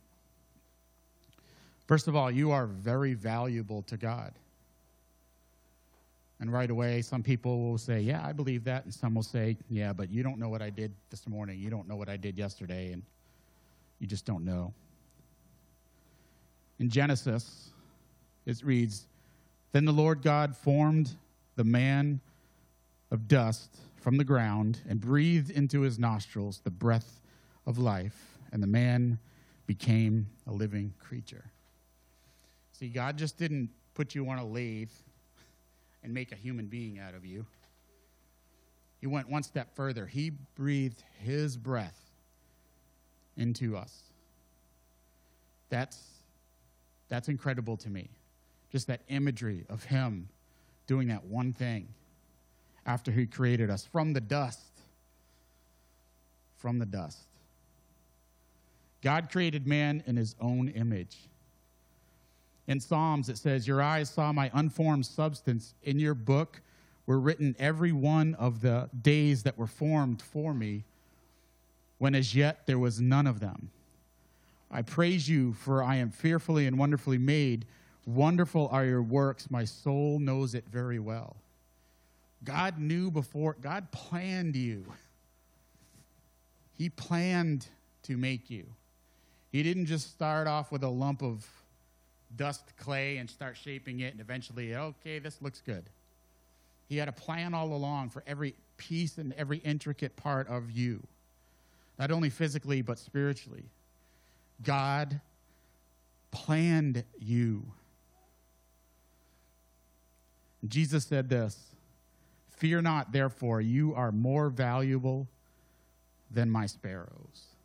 First 1.87 2.07
of 2.07 2.15
all, 2.15 2.31
you 2.31 2.51
are 2.51 2.65
very 2.65 3.13
valuable 3.13 3.83
to 3.83 3.97
God. 3.97 4.33
And 6.41 6.51
right 6.51 6.71
away, 6.71 7.03
some 7.03 7.21
people 7.21 7.61
will 7.61 7.77
say, 7.77 7.99
Yeah, 8.01 8.25
I 8.25 8.33
believe 8.33 8.63
that. 8.63 8.83
And 8.83 8.93
some 8.93 9.13
will 9.13 9.23
say, 9.23 9.57
Yeah, 9.69 9.93
but 9.93 10.11
you 10.11 10.23
don't 10.23 10.39
know 10.39 10.49
what 10.49 10.61
I 10.61 10.71
did 10.71 10.91
this 11.11 11.27
morning. 11.27 11.59
You 11.59 11.69
don't 11.69 11.87
know 11.87 11.95
what 11.95 12.09
I 12.09 12.17
did 12.17 12.37
yesterday. 12.37 12.91
And 12.91 13.03
you 13.99 14.07
just 14.07 14.25
don't 14.25 14.43
know. 14.43 14.73
In 16.79 16.89
Genesis, 16.89 17.69
it 18.47 18.59
reads 18.63 19.05
Then 19.71 19.85
the 19.85 19.91
Lord 19.91 20.23
God 20.23 20.57
formed 20.57 21.15
the 21.55 21.63
man 21.63 22.19
of 23.11 23.27
dust 23.27 23.77
from 23.97 24.17
the 24.17 24.23
ground 24.23 24.79
and 24.89 24.99
breathed 24.99 25.51
into 25.51 25.81
his 25.81 25.99
nostrils 25.99 26.59
the 26.63 26.71
breath 26.71 27.21
of 27.67 27.77
life, 27.77 28.39
and 28.51 28.63
the 28.63 28.67
man 28.67 29.19
became 29.67 30.25
a 30.47 30.51
living 30.51 30.91
creature. 30.99 31.51
See, 32.71 32.87
God 32.89 33.15
just 33.15 33.37
didn't 33.37 33.69
put 33.93 34.15
you 34.15 34.27
on 34.27 34.39
a 34.39 34.45
lathe 34.45 34.89
and 36.03 36.13
make 36.13 36.31
a 36.31 36.35
human 36.35 36.67
being 36.67 36.99
out 36.99 37.13
of 37.13 37.25
you. 37.25 37.45
He 38.99 39.07
went 39.07 39.29
one 39.29 39.43
step 39.43 39.75
further. 39.75 40.05
He 40.05 40.31
breathed 40.55 41.03
his 41.19 41.57
breath 41.57 41.99
into 43.35 43.75
us. 43.75 44.03
That's, 45.69 45.97
that's 47.09 47.27
incredible 47.27 47.77
to 47.77 47.89
me. 47.89 48.09
Just 48.71 48.87
that 48.87 49.01
imagery 49.09 49.65
of 49.69 49.83
him 49.83 50.29
doing 50.87 51.07
that 51.07 51.23
one 51.25 51.53
thing 51.53 51.87
after 52.85 53.11
he 53.11 53.25
created 53.25 53.69
us 53.69 53.87
from 53.91 54.13
the 54.13 54.21
dust. 54.21 54.59
From 56.57 56.77
the 56.77 56.85
dust. 56.85 57.25
God 59.01 59.29
created 59.31 59.65
man 59.65 60.03
in 60.05 60.15
his 60.15 60.35
own 60.39 60.69
image. 60.69 61.17
In 62.71 62.79
Psalms, 62.79 63.27
it 63.27 63.37
says, 63.37 63.67
Your 63.67 63.81
eyes 63.81 64.09
saw 64.09 64.31
my 64.31 64.49
unformed 64.53 65.05
substance. 65.05 65.73
In 65.83 65.99
your 65.99 66.13
book 66.13 66.61
were 67.05 67.19
written 67.19 67.53
every 67.59 67.91
one 67.91 68.33
of 68.35 68.61
the 68.61 68.89
days 69.01 69.43
that 69.43 69.57
were 69.57 69.67
formed 69.67 70.21
for 70.21 70.53
me, 70.53 70.85
when 71.97 72.15
as 72.15 72.33
yet 72.33 72.65
there 72.67 72.79
was 72.79 73.01
none 73.01 73.27
of 73.27 73.41
them. 73.41 73.71
I 74.71 74.83
praise 74.83 75.27
you, 75.27 75.51
for 75.51 75.83
I 75.83 75.97
am 75.97 76.11
fearfully 76.11 76.65
and 76.65 76.79
wonderfully 76.79 77.17
made. 77.17 77.65
Wonderful 78.05 78.69
are 78.71 78.85
your 78.85 79.03
works. 79.03 79.51
My 79.51 79.65
soul 79.65 80.17
knows 80.17 80.55
it 80.55 80.63
very 80.71 80.97
well. 80.97 81.35
God 82.45 82.79
knew 82.79 83.11
before, 83.11 83.57
God 83.59 83.91
planned 83.91 84.55
you. 84.55 84.85
He 86.77 86.87
planned 86.87 87.67
to 88.03 88.15
make 88.15 88.49
you. 88.49 88.65
He 89.51 89.61
didn't 89.61 89.87
just 89.87 90.09
start 90.11 90.47
off 90.47 90.71
with 90.71 90.83
a 90.83 90.89
lump 90.89 91.21
of 91.21 91.45
dust 92.37 92.73
clay 92.77 93.17
and 93.17 93.29
start 93.29 93.57
shaping 93.57 93.99
it 94.01 94.13
and 94.13 94.21
eventually, 94.21 94.75
okay, 94.75 95.19
this 95.19 95.41
looks 95.41 95.61
good. 95.61 95.89
He 96.87 96.97
had 96.97 97.07
a 97.07 97.13
plan 97.13 97.53
all 97.53 97.73
along 97.73 98.09
for 98.09 98.23
every 98.27 98.55
piece 98.77 99.17
and 99.17 99.33
every 99.33 99.59
intricate 99.59 100.15
part 100.15 100.47
of 100.47 100.71
you, 100.71 101.01
not 101.97 102.11
only 102.11 102.29
physically, 102.29 102.81
but 102.81 102.99
spiritually. 102.99 103.63
God 104.63 105.21
planned 106.31 107.03
you. 107.19 107.63
Jesus 110.67 111.05
said 111.05 111.29
this 111.29 111.57
Fear 112.51 112.81
not, 112.81 113.11
therefore, 113.11 113.61
you 113.61 113.95
are 113.95 114.11
more 114.11 114.49
valuable 114.49 115.27
than 116.29 116.49
my 116.49 116.65
sparrows. 116.65 117.55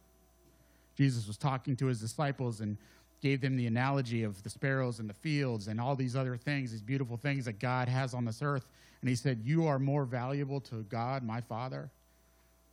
Jesus 0.96 1.26
was 1.26 1.36
talking 1.36 1.76
to 1.76 1.86
his 1.86 2.00
disciples 2.00 2.60
and 2.60 2.78
gave 3.20 3.40
them 3.40 3.56
the 3.56 3.66
analogy 3.66 4.22
of 4.22 4.42
the 4.42 4.50
sparrows 4.50 5.00
in 5.00 5.06
the 5.06 5.14
fields 5.14 5.68
and 5.68 5.80
all 5.80 5.96
these 5.96 6.14
other 6.16 6.36
things, 6.36 6.70
these 6.70 6.82
beautiful 6.82 7.16
things 7.16 7.44
that 7.46 7.58
God 7.58 7.88
has 7.88 8.14
on 8.14 8.24
this 8.24 8.42
earth. 8.42 8.66
And 9.00 9.08
he 9.08 9.16
said, 9.16 9.40
You 9.44 9.66
are 9.66 9.78
more 9.78 10.04
valuable 10.04 10.60
to 10.62 10.82
God, 10.84 11.22
my 11.22 11.40
Father, 11.40 11.90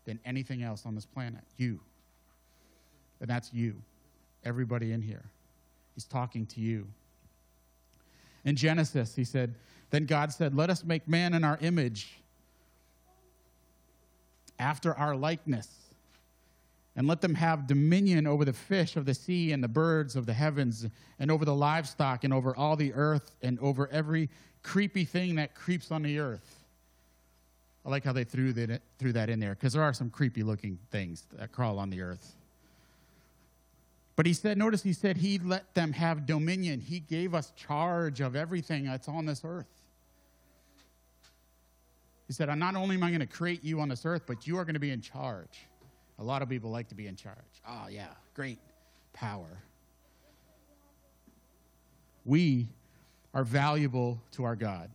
than 0.05 0.19
anything 0.25 0.63
else 0.63 0.85
on 0.85 0.95
this 0.95 1.05
planet. 1.05 1.41
You. 1.57 1.79
And 3.21 3.29
that's 3.29 3.53
you. 3.53 3.75
Everybody 4.43 4.91
in 4.91 5.01
here. 5.01 5.23
He's 5.95 6.05
talking 6.05 6.45
to 6.47 6.59
you. 6.59 6.87
In 8.43 8.55
Genesis, 8.55 9.15
he 9.15 9.23
said, 9.23 9.55
then 9.93 10.07
God 10.07 10.33
said, 10.33 10.55
Let 10.55 10.71
us 10.71 10.83
make 10.83 11.07
man 11.07 11.35
in 11.35 11.43
our 11.43 11.59
image, 11.61 12.19
after 14.57 14.95
our 14.95 15.15
likeness, 15.15 15.67
and 16.95 17.07
let 17.07 17.21
them 17.21 17.35
have 17.35 17.67
dominion 17.67 18.27
over 18.27 18.45
the 18.45 18.53
fish 18.53 18.95
of 18.95 19.05
the 19.05 19.13
sea 19.13 19.51
and 19.51 19.63
the 19.63 19.67
birds 19.67 20.15
of 20.15 20.25
the 20.25 20.33
heavens, 20.33 20.85
and 21.19 21.31
over 21.31 21.45
the 21.45 21.55
livestock, 21.55 22.23
and 22.23 22.33
over 22.33 22.55
all 22.55 22.75
the 22.75 22.93
earth, 22.93 23.31
and 23.41 23.59
over 23.59 23.87
every 23.87 24.29
creepy 24.61 25.05
thing 25.05 25.35
that 25.35 25.55
creeps 25.55 25.91
on 25.91 26.03
the 26.03 26.19
earth. 26.19 26.63
I 27.85 27.89
like 27.89 28.03
how 28.03 28.13
they 28.13 28.23
threw 28.23 28.53
that, 28.53 28.81
threw 28.99 29.11
that 29.13 29.29
in 29.29 29.39
there, 29.39 29.55
because 29.55 29.73
there 29.73 29.83
are 29.83 29.93
some 29.93 30.09
creepy 30.09 30.43
looking 30.43 30.79
things 30.91 31.23
that 31.33 31.51
crawl 31.51 31.79
on 31.79 31.89
the 31.89 32.01
earth. 32.01 32.35
But 34.15 34.27
he 34.27 34.33
said, 34.33 34.57
notice 34.57 34.83
he 34.83 34.93
said 34.93 35.17
he 35.17 35.39
let 35.39 35.73
them 35.73 35.91
have 35.93 36.27
dominion. 36.27 36.79
He 36.79 36.99
gave 36.99 37.33
us 37.33 37.51
charge 37.55 38.21
of 38.21 38.35
everything 38.35 38.85
that's 38.85 39.07
on 39.07 39.25
this 39.25 39.41
earth. 39.43 39.65
He 42.27 42.33
said, 42.33 42.55
Not 42.57 42.75
only 42.75 42.95
am 42.95 43.03
I 43.03 43.09
going 43.09 43.19
to 43.19 43.25
create 43.25 43.63
you 43.63 43.81
on 43.81 43.89
this 43.89 44.05
earth, 44.05 44.23
but 44.25 44.47
you 44.47 44.57
are 44.57 44.65
going 44.65 44.75
to 44.75 44.79
be 44.79 44.91
in 44.91 45.01
charge. 45.01 45.67
A 46.19 46.23
lot 46.23 46.41
of 46.41 46.49
people 46.49 46.69
like 46.69 46.89
to 46.89 46.95
be 46.95 47.07
in 47.07 47.15
charge. 47.15 47.37
Oh, 47.67 47.87
yeah, 47.89 48.07
great 48.33 48.59
power. 49.13 49.59
We 52.25 52.69
are 53.33 53.43
valuable 53.43 54.21
to 54.31 54.43
our 54.43 54.55
God. 54.55 54.89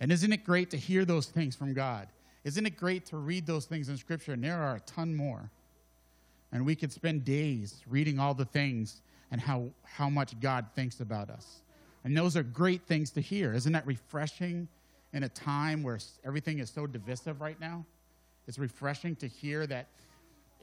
And 0.00 0.12
isn't 0.12 0.32
it 0.32 0.44
great 0.44 0.70
to 0.70 0.76
hear 0.76 1.04
those 1.04 1.26
things 1.26 1.56
from 1.56 1.74
God? 1.74 2.08
Isn't 2.44 2.66
it 2.66 2.76
great 2.76 3.06
to 3.06 3.16
read 3.16 3.46
those 3.46 3.64
things 3.64 3.88
in 3.88 3.96
Scripture? 3.96 4.32
And 4.32 4.44
there 4.44 4.62
are 4.62 4.76
a 4.76 4.80
ton 4.80 5.14
more. 5.14 5.50
And 6.52 6.64
we 6.64 6.76
could 6.76 6.92
spend 6.92 7.24
days 7.24 7.82
reading 7.88 8.18
all 8.18 8.34
the 8.34 8.44
things 8.44 9.02
and 9.30 9.40
how, 9.40 9.70
how 9.82 10.08
much 10.08 10.38
God 10.40 10.66
thinks 10.74 11.00
about 11.00 11.30
us. 11.30 11.62
And 12.04 12.16
those 12.16 12.36
are 12.36 12.42
great 12.42 12.82
things 12.82 13.10
to 13.12 13.20
hear. 13.20 13.54
Isn't 13.54 13.72
that 13.72 13.86
refreshing 13.86 14.68
in 15.12 15.24
a 15.24 15.28
time 15.28 15.82
where 15.82 15.98
everything 16.24 16.58
is 16.58 16.70
so 16.70 16.86
divisive 16.86 17.40
right 17.40 17.58
now 17.58 17.84
It's 18.46 18.58
refreshing 18.58 19.16
to 19.16 19.26
hear 19.26 19.66
that 19.66 19.86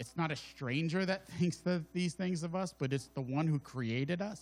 it's 0.02 0.18
not 0.18 0.32
a 0.32 0.36
stranger 0.36 1.06
that 1.06 1.28
thinks 1.40 1.58
the, 1.58 1.84
these 1.94 2.16
things 2.16 2.42
of 2.42 2.56
us, 2.56 2.74
but 2.78 2.92
it's 2.92 3.08
the 3.14 3.22
one 3.22 3.46
who 3.46 3.60
created 3.60 4.22
us. 4.22 4.42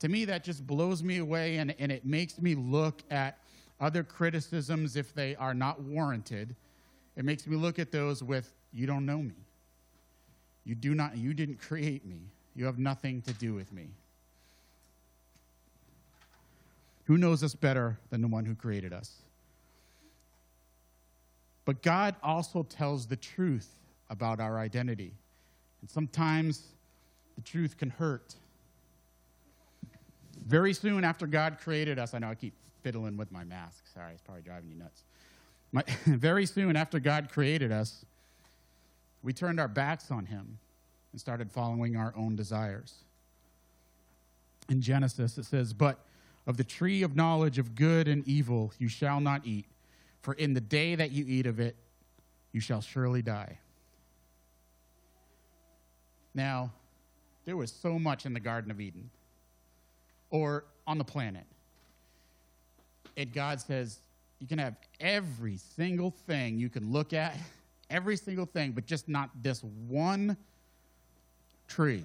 To 0.00 0.08
me, 0.08 0.26
that 0.26 0.44
just 0.44 0.64
blows 0.66 1.02
me 1.02 1.18
away 1.18 1.56
and, 1.56 1.74
and 1.78 1.90
it 1.90 2.04
makes 2.04 2.40
me 2.40 2.54
look 2.54 3.02
at 3.10 3.38
other 3.80 4.04
criticisms 4.04 4.96
if 4.96 5.14
they 5.14 5.34
are 5.36 5.54
not 5.54 5.80
warranted. 5.80 6.54
It 7.16 7.24
makes 7.24 7.46
me 7.46 7.56
look 7.56 7.78
at 7.78 7.90
those 7.90 8.22
with, 8.22 8.52
you 8.72 8.86
don't 8.86 9.06
know 9.06 9.18
me. 9.18 9.34
You 10.64 10.74
do 10.74 10.94
not, 10.94 11.16
you 11.16 11.32
didn't 11.32 11.58
create 11.58 12.04
me. 12.04 12.20
You 12.54 12.66
have 12.66 12.78
nothing 12.78 13.22
to 13.22 13.32
do 13.32 13.54
with 13.54 13.72
me. 13.72 13.88
Who 17.04 17.16
knows 17.16 17.42
us 17.42 17.54
better 17.54 17.98
than 18.10 18.20
the 18.20 18.28
one 18.28 18.44
who 18.44 18.54
created 18.54 18.92
us? 18.92 19.10
But 21.64 21.82
God 21.82 22.14
also 22.22 22.62
tells 22.62 23.06
the 23.06 23.16
truth 23.16 23.70
about 24.10 24.40
our 24.40 24.58
identity. 24.58 25.12
And 25.80 25.90
sometimes 25.90 26.62
the 27.36 27.42
truth 27.42 27.76
can 27.76 27.90
hurt. 27.90 28.34
Very 30.46 30.72
soon 30.72 31.04
after 31.04 31.26
God 31.26 31.58
created 31.62 31.98
us, 31.98 32.14
I 32.14 32.18
know 32.18 32.28
I 32.28 32.34
keep 32.34 32.54
fiddling 32.82 33.16
with 33.16 33.30
my 33.30 33.44
mask. 33.44 33.84
Sorry, 33.92 34.12
it's 34.12 34.22
probably 34.22 34.42
driving 34.42 34.70
you 34.70 34.76
nuts. 34.76 35.04
My, 35.72 35.82
very 36.06 36.46
soon 36.46 36.76
after 36.76 36.98
God 36.98 37.28
created 37.30 37.70
us, 37.70 38.04
we 39.22 39.32
turned 39.32 39.60
our 39.60 39.68
backs 39.68 40.10
on 40.10 40.26
Him 40.26 40.58
and 41.12 41.20
started 41.20 41.50
following 41.50 41.96
our 41.96 42.14
own 42.16 42.36
desires. 42.36 42.94
In 44.68 44.80
Genesis, 44.80 45.38
it 45.38 45.44
says, 45.44 45.72
But 45.72 45.98
of 46.46 46.56
the 46.56 46.64
tree 46.64 47.02
of 47.02 47.14
knowledge 47.14 47.58
of 47.58 47.74
good 47.74 48.08
and 48.08 48.26
evil 48.26 48.72
you 48.78 48.88
shall 48.88 49.20
not 49.20 49.46
eat, 49.46 49.66
for 50.22 50.34
in 50.34 50.54
the 50.54 50.60
day 50.60 50.94
that 50.94 51.10
you 51.10 51.24
eat 51.26 51.46
of 51.46 51.60
it, 51.60 51.76
you 52.52 52.60
shall 52.60 52.80
surely 52.80 53.22
die. 53.22 53.58
Now, 56.34 56.72
there 57.44 57.56
was 57.56 57.72
so 57.72 57.98
much 57.98 58.26
in 58.26 58.34
the 58.34 58.40
Garden 58.40 58.70
of 58.70 58.80
Eden 58.80 59.10
or 60.30 60.64
on 60.86 60.98
the 60.98 61.04
planet. 61.04 61.44
And 63.16 63.32
God 63.32 63.60
says, 63.60 63.98
you 64.38 64.46
can 64.46 64.58
have 64.58 64.76
every 65.00 65.56
single 65.56 66.10
thing 66.26 66.58
you 66.58 66.68
can 66.68 66.92
look 66.92 67.12
at, 67.12 67.36
every 67.90 68.16
single 68.16 68.46
thing, 68.46 68.72
but 68.72 68.86
just 68.86 69.08
not 69.08 69.30
this 69.42 69.64
one 69.88 70.36
tree. 71.66 72.04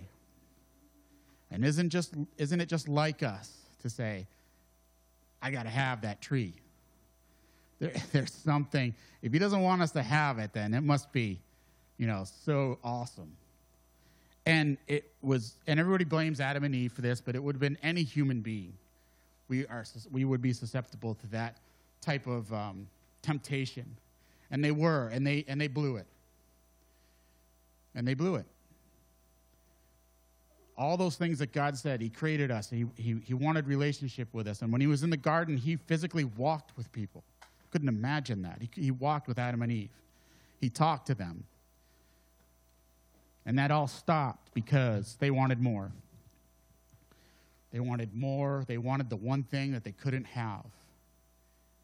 And 1.51 1.63
isn't 1.63 1.89
just 1.89 2.15
isn't 2.38 2.60
it 2.60 2.68
just 2.68 2.88
like 2.88 3.22
us 3.22 3.51
to 3.82 3.89
say, 3.89 4.25
I 5.42 5.51
got 5.51 5.63
to 5.63 5.70
have 5.70 6.01
that 6.01 6.22
tree? 6.22 6.53
There, 7.80 7.94
there's 8.12 8.34
something. 8.34 8.96
If 9.22 9.34
he 9.34 9.39
doesn't 9.39 9.62
want 9.62 9.82
us 9.82 9.92
to 9.92 10.01
have 10.01 10.39
it, 10.39 10.51
then 10.53 10.74
it 10.74 10.82
must 10.82 11.12
be, 11.12 11.39
you 11.98 12.08
know, 12.08 12.25
so 12.46 12.80
awesome. 12.84 13.32
And 14.45 14.77
it 14.88 15.12
was, 15.21 15.55
and 15.67 15.79
everybody 15.79 16.03
blames 16.03 16.41
Adam 16.41 16.63
and 16.63 16.75
Eve 16.75 16.91
for 16.91 17.01
this, 17.01 17.21
but 17.21 17.35
it 17.35 17.43
would 17.43 17.55
have 17.55 17.62
been 17.62 17.77
any 17.81 18.03
human 18.03 18.41
being. 18.41 18.73
We, 19.47 19.65
are, 19.67 19.85
we 20.12 20.25
would 20.25 20.41
be 20.41 20.53
susceptible 20.53 21.15
to 21.15 21.27
that 21.27 21.57
type 22.01 22.27
of 22.27 22.51
um, 22.53 22.88
temptation. 23.21 23.85
And 24.51 24.63
they 24.63 24.71
were, 24.71 25.07
and 25.07 25.25
they, 25.25 25.45
and 25.47 25.59
they 25.59 25.67
blew 25.67 25.95
it. 25.95 26.05
And 27.95 28.07
they 28.07 28.13
blew 28.13 28.35
it. 28.35 28.45
All 30.77 30.97
those 30.97 31.15
things 31.15 31.39
that 31.39 31.53
God 31.53 31.77
said, 31.77 32.01
He 32.01 32.09
created 32.09 32.51
us, 32.51 32.69
he, 32.69 32.85
he, 32.95 33.15
he 33.23 33.33
wanted 33.33 33.67
relationship 33.67 34.27
with 34.33 34.47
us. 34.47 34.62
And 34.62 34.71
when 34.71 34.81
He 34.81 34.88
was 34.88 35.03
in 35.03 35.09
the 35.09 35.17
garden, 35.17 35.55
He 35.55 35.75
physically 35.75 36.23
walked 36.23 36.75
with 36.75 36.91
people. 36.91 37.23
Couldn't 37.71 37.89
imagine 37.89 38.41
that. 38.41 38.59
He, 38.59 38.81
he 38.81 38.91
walked 38.91 39.27
with 39.27 39.39
Adam 39.39 39.62
and 39.62 39.71
Eve, 39.71 39.89
He 40.59 40.69
talked 40.69 41.07
to 41.07 41.15
them. 41.15 41.45
And 43.45 43.57
that 43.57 43.71
all 43.71 43.88
stopped 43.88 44.53
because 44.53 45.17
they 45.19 45.31
wanted 45.31 45.59
more. 45.62 45.91
They 47.71 47.79
wanted 47.79 48.13
more. 48.13 48.63
They 48.68 48.77
wanted 48.77 49.09
the 49.09 49.15
one 49.15 49.44
thing 49.44 49.72
that 49.74 49.83
they 49.83 49.91
couldn't 49.91 50.25
have. 50.25 50.65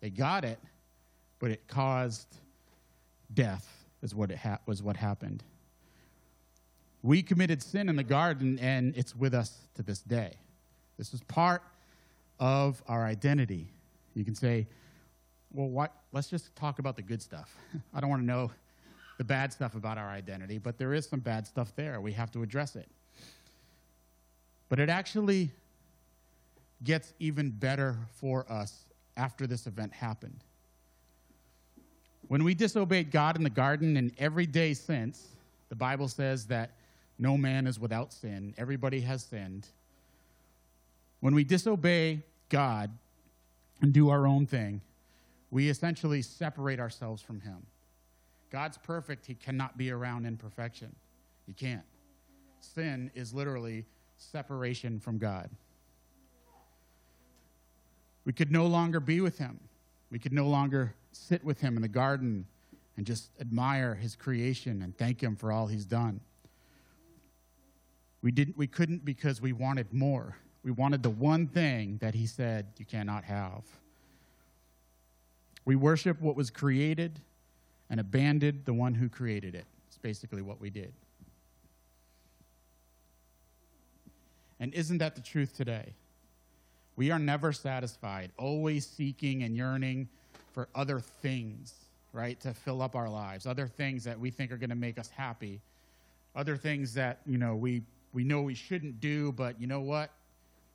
They 0.02 0.10
got 0.10 0.46
it, 0.46 0.60
but 1.40 1.52
it 1.52 1.68
caused 1.68 2.28
death, 3.34 3.68
is 4.02 4.16
what, 4.16 4.32
it 4.32 4.38
ha- 4.38 4.60
was 4.66 4.82
what 4.82 4.96
happened. 4.96 5.44
We 7.02 7.24
committed 7.24 7.64
sin 7.64 7.90
in 7.90 7.96
the 7.96 8.04
garden, 8.04 8.60
and 8.60 8.96
it's 8.96 9.16
with 9.16 9.34
us 9.34 9.58
to 9.76 9.84
this 9.84 10.00
day. 10.00 10.34
This 10.98 11.14
is 11.14 11.22
part 11.24 11.64
of 12.40 12.82
our 12.88 13.06
identity. 13.06 13.68
You 14.14 14.24
can 14.24 14.36
say, 14.36 14.68
well, 15.54 15.68
what? 15.68 15.94
let's 16.12 16.30
just 16.30 16.56
talk 16.56 16.80
about 16.80 16.96
the 16.96 17.02
good 17.02 17.22
stuff. 17.22 17.56
I 17.94 18.00
don't 18.00 18.10
want 18.10 18.22
to 18.22 18.26
know 18.26 18.52
the 19.20 19.24
bad 19.26 19.52
stuff 19.52 19.76
about 19.76 19.98
our 19.98 20.08
identity, 20.08 20.58
but 20.58 20.78
there 20.78 20.94
is 20.94 21.06
some 21.06 21.20
bad 21.20 21.46
stuff 21.46 21.76
there. 21.76 22.00
We 22.00 22.14
have 22.14 22.32
to 22.32 22.42
address 22.42 22.78
it. 22.78 22.88
But 24.70 24.80
it 24.80 24.88
actually 24.88 25.52
gets 26.86 27.12
even 27.20 27.50
better 27.50 27.98
for 28.14 28.50
us 28.50 28.86
after 29.18 29.46
this 29.46 29.68
event 29.68 29.92
happened. 29.92 30.40
When 32.30 32.46
we 32.46 32.54
disobeyed 32.54 33.12
God 33.12 33.36
in 33.36 33.44
the 33.44 33.50
garden 33.50 33.98
and 33.98 34.14
every 34.18 34.46
day 34.46 34.74
since, 34.74 35.28
the 35.68 35.76
Bible 35.76 36.08
says 36.08 36.46
that 36.46 36.72
no 37.18 37.36
man 37.36 37.68
is 37.68 37.78
without 37.78 38.14
sin, 38.14 38.54
everybody 38.58 39.02
has 39.02 39.22
sinned. 39.22 39.68
When 41.20 41.36
we 41.36 41.44
disobey 41.44 42.22
God 42.48 42.90
and 43.82 43.92
do 43.92 44.08
our 44.12 44.26
own 44.26 44.46
thing, 44.46 44.80
we 45.52 45.68
essentially 45.68 46.22
separate 46.22 46.80
ourselves 46.80 47.22
from 47.22 47.42
Him. 47.42 47.66
God's 48.52 48.78
perfect, 48.78 49.26
he 49.26 49.36
cannot 49.36 49.78
be 49.78 49.92
around 49.92 50.26
imperfection. 50.26 50.96
He 51.46 51.54
can't. 51.54 51.84
Sin 52.62 53.12
is 53.16 53.34
literally 53.34 53.86
separation 54.18 55.00
from 55.00 55.18
God. 55.18 55.50
We 58.26 58.34
could 58.34 58.52
no 58.52 58.66
longer 58.66 59.00
be 59.00 59.22
with 59.22 59.38
him. 59.38 59.60
We 60.12 60.20
could 60.20 60.34
no 60.34 60.48
longer 60.48 60.94
sit 61.12 61.44
with 61.44 61.62
him 61.62 61.76
in 61.76 61.82
the 61.82 61.88
garden 61.88 62.46
and 62.98 63.06
just 63.06 63.30
admire 63.40 63.96
his 63.96 64.16
creation 64.16 64.82
and 64.82 64.98
thank 64.98 65.22
him 65.22 65.36
for 65.36 65.52
all 65.52 65.68
he's 65.68 65.86
done. 65.86 66.20
We 68.22 68.32
didn't 68.32 68.58
we 68.58 68.68
couldn't 68.68 69.06
because 69.06 69.42
we 69.42 69.54
wanted 69.54 69.94
more. 69.94 70.36
We 70.64 70.72
wanted 70.72 71.04
the 71.04 71.10
one 71.10 71.48
thing 71.48 71.98
that 72.02 72.14
he 72.14 72.28
said 72.28 72.68
you 72.78 72.86
cannot 72.86 73.24
have. 73.24 73.64
We 75.64 75.76
worship 75.76 76.20
what 76.20 76.36
was 76.36 76.50
created 76.50 77.22
and 77.90 78.00
abandoned 78.00 78.64
the 78.66 78.74
one 78.74 78.94
who 78.94 79.10
created 79.10 79.56
it. 79.56 79.66
It's 79.88 79.98
basically 79.98 80.42
what 80.42 80.62
we 80.62 80.70
did. 80.70 80.94
And 84.60 84.74
isn't 84.74 84.98
that 84.98 85.16
the 85.16 85.22
truth 85.22 85.56
today? 85.56 85.94
We 86.96 87.12
are 87.12 87.20
never 87.20 87.54
satisfied, 87.54 88.32
always 88.38 88.86
seeking 88.86 89.44
and 89.44 89.56
yearning 89.56 90.10
for 90.52 90.68
other 90.76 91.00
things, 91.00 91.74
right, 92.12 92.40
to 92.42 92.54
fill 92.54 92.82
up 92.82 92.96
our 92.96 93.10
lives, 93.10 93.46
other 93.46 93.68
things 93.68 94.04
that 94.04 94.20
we 94.20 94.32
think 94.32 94.52
are 94.52 94.58
going 94.58 94.70
to 94.70 94.76
make 94.76 95.00
us 95.00 95.10
happy, 95.10 95.62
other 96.36 96.58
things 96.58 96.94
that, 96.96 97.22
you 97.26 97.38
know, 97.38 97.56
we, 97.56 97.84
we 98.14 98.26
know 98.26 98.42
we 98.42 98.54
shouldn't 98.54 99.00
do, 99.00 99.32
but 99.32 99.60
you 99.62 99.68
know 99.68 99.80
what? 99.80 100.12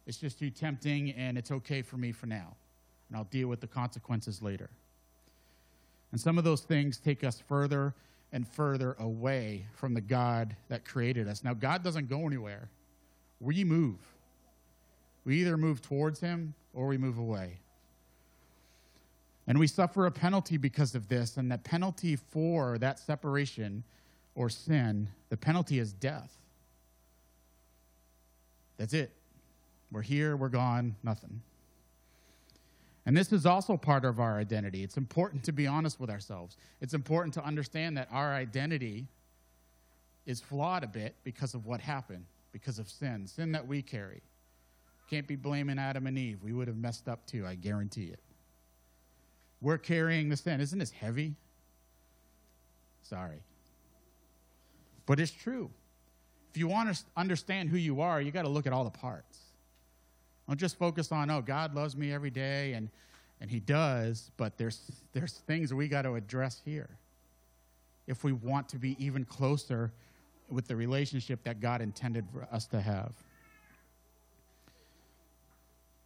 It's 0.07 0.17
just 0.17 0.39
too 0.39 0.51
tempting 0.51 1.11
and 1.13 1.37
it's 1.37 1.51
okay 1.51 1.83
for 1.83 1.97
me 1.97 2.13
for 2.13 2.27
now. 2.27 2.57
And 3.09 3.19
I'll 3.19 3.25
deal 3.25 3.49
with 3.49 3.61
the 3.61 3.67
consequences 3.67 4.41
later. 4.41 4.71
And 6.15 6.21
some 6.21 6.39
of 6.39 6.45
those 6.45 6.61
things 6.61 6.99
take 6.99 7.25
us 7.25 7.43
further 7.49 7.93
and 8.33 8.47
further 8.47 8.95
away 9.01 9.67
from 9.75 9.95
the 9.95 10.01
God 10.01 10.55
that 10.69 10.85
created 10.85 11.27
us. 11.27 11.43
Now, 11.43 11.55
God 11.55 11.83
doesn't 11.83 12.09
go 12.09 12.25
anywhere, 12.25 12.69
we 13.41 13.65
move. 13.65 13.99
We 15.25 15.41
either 15.41 15.57
move 15.57 15.83
towards 15.83 16.21
Him 16.21 16.55
or 16.73 16.87
we 16.87 16.99
move 16.99 17.19
away. 17.19 17.59
And 19.49 19.59
we 19.59 19.67
suffer 19.67 20.07
a 20.07 20.13
penalty 20.13 20.57
because 20.57 20.95
of 20.95 21.09
this, 21.09 21.37
and 21.37 21.51
the 21.51 21.59
penalty 21.59 22.15
for 22.15 22.79
that 22.79 23.01
separation 23.01 23.83
or 24.37 24.49
sin, 24.49 25.09
the 25.31 25.37
penalty 25.37 25.81
is 25.81 25.93
death. 25.93 26.31
That's 28.77 28.95
it. 28.95 29.11
We're 29.91 30.03
here, 30.03 30.37
we're 30.37 30.49
gone, 30.49 30.95
nothing. 31.03 31.43
And 33.07 33.17
this 33.17 33.33
is 33.33 33.45
also 33.45 33.77
part 33.77 34.05
of 34.05 34.19
our 34.19 34.39
identity. 34.39 34.83
It's 34.83 34.97
important 34.97 35.45
to 35.45 35.53
be 35.53 35.67
honest 35.67 36.01
with 36.01 36.09
ourselves. 36.09 36.57
It's 36.81 36.95
important 36.95 37.35
to 37.35 37.45
understand 37.45 37.97
that 37.99 38.09
our 38.11 38.33
identity 38.33 39.07
is 40.27 40.41
flawed 40.41 40.85
a 40.85 40.87
bit 40.87 41.15
because 41.23 41.55
of 41.55 41.67
what 41.67 41.81
happened, 41.81 42.25
because 42.53 42.79
of 42.79 42.89
sin, 42.89 43.27
sin 43.27 43.53
that 43.53 43.67
we 43.67 43.83
carry. 43.83 44.23
Can't 45.11 45.27
be 45.27 45.37
blaming 45.37 45.79
Adam 45.79 46.07
and 46.07 46.17
Eve. 46.17 46.39
We 46.43 46.53
would 46.53 46.67
have 46.67 46.79
messed 46.79 47.09
up 47.09 47.27
too, 47.27 47.47
I 47.47 47.57
guarantee 47.57 48.07
it. 48.07 48.21
We're 49.61 49.79
carrying 49.79 50.31
the 50.31 50.37
sin. 50.37 50.61
Isn't 50.61 50.79
this 50.79 50.91
heavy? 50.91 51.35
Sorry. 53.03 53.43
But 55.05 55.21
it's 55.21 55.31
true. 55.31 55.71
If 56.51 56.57
you 56.57 56.69
want 56.69 56.95
to 56.95 57.03
understand 57.17 57.69
who 57.69 57.77
you 57.77 58.01
are, 58.01 58.21
you 58.21 58.31
got 58.31 58.43
to 58.43 58.49
look 58.49 58.67
at 58.67 58.73
all 58.73 58.85
the 58.85 58.91
parts. 58.91 59.39
Don't 60.49 60.59
just 60.59 60.79
focus 60.79 61.11
on, 61.13 61.31
oh, 61.31 61.41
God 61.41 61.75
loves 61.75 61.97
me 61.97 62.13
every 62.13 62.31
day, 62.31 62.75
and, 62.75 62.89
and 63.41 63.51
He 63.51 63.61
does, 63.61 64.31
but 64.37 64.59
there's, 64.59 64.81
there's 65.13 65.33
things 65.47 65.73
we 65.73 65.89
got 65.89 66.03
to 66.03 66.15
address 66.15 66.61
here. 66.65 66.91
if 68.07 68.25
we 68.25 68.33
want 68.33 68.69
to 68.71 68.79
be 68.79 68.97
even 69.05 69.25
closer 69.25 69.93
with 70.49 70.69
the 70.69 70.77
relationship 70.77 71.43
that 71.45 71.61
God 71.61 71.81
intended 71.81 72.27
for 72.33 72.47
us 72.53 72.67
to 72.67 72.81
have. 72.81 73.13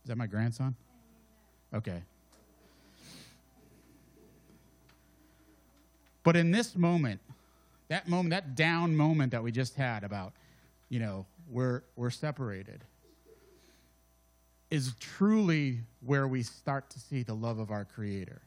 Is 0.05 0.09
that 0.09 0.17
my 0.17 0.27
grandson? 0.27 0.77
Okay. 1.75 2.03
But 6.23 6.37
in 6.37 6.51
this 6.51 6.77
moment, 6.77 7.21
that 7.89 8.09
moment, 8.09 8.31
that 8.31 8.55
down 8.55 8.97
moment 8.97 9.33
that 9.33 9.43
we 9.43 9.51
just 9.51 9.75
had 9.75 10.05
about, 10.05 10.33
you 10.89 11.01
know, 11.01 11.27
we're, 11.51 11.83
we're 11.97 12.11
separated, 12.11 12.85
is 14.71 14.95
truly 15.01 15.81
where 16.05 16.29
we 16.29 16.43
start 16.43 16.91
to 16.91 16.99
see 16.99 17.23
the 17.23 17.35
love 17.35 17.59
of 17.59 17.71
our 17.71 17.85
Creator. 17.85 18.43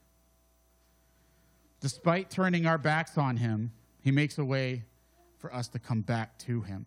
Despite 1.80 2.30
turning 2.30 2.68
our 2.68 2.78
backs 2.78 3.18
on 3.18 3.38
Him, 3.38 3.72
He 4.02 4.12
makes 4.12 4.38
a 4.38 4.46
way 4.46 4.84
for 5.40 5.54
us 5.54 5.68
to 5.70 5.80
come 5.80 6.02
back 6.02 6.38
to 6.40 6.62
Him. 6.62 6.86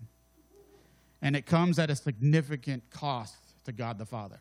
And 1.20 1.34
it 1.34 1.46
comes 1.46 1.78
at 1.78 1.90
a 1.90 1.96
significant 1.96 2.90
cost 2.90 3.36
to 3.64 3.72
God 3.72 3.98
the 3.98 4.06
Father. 4.06 4.40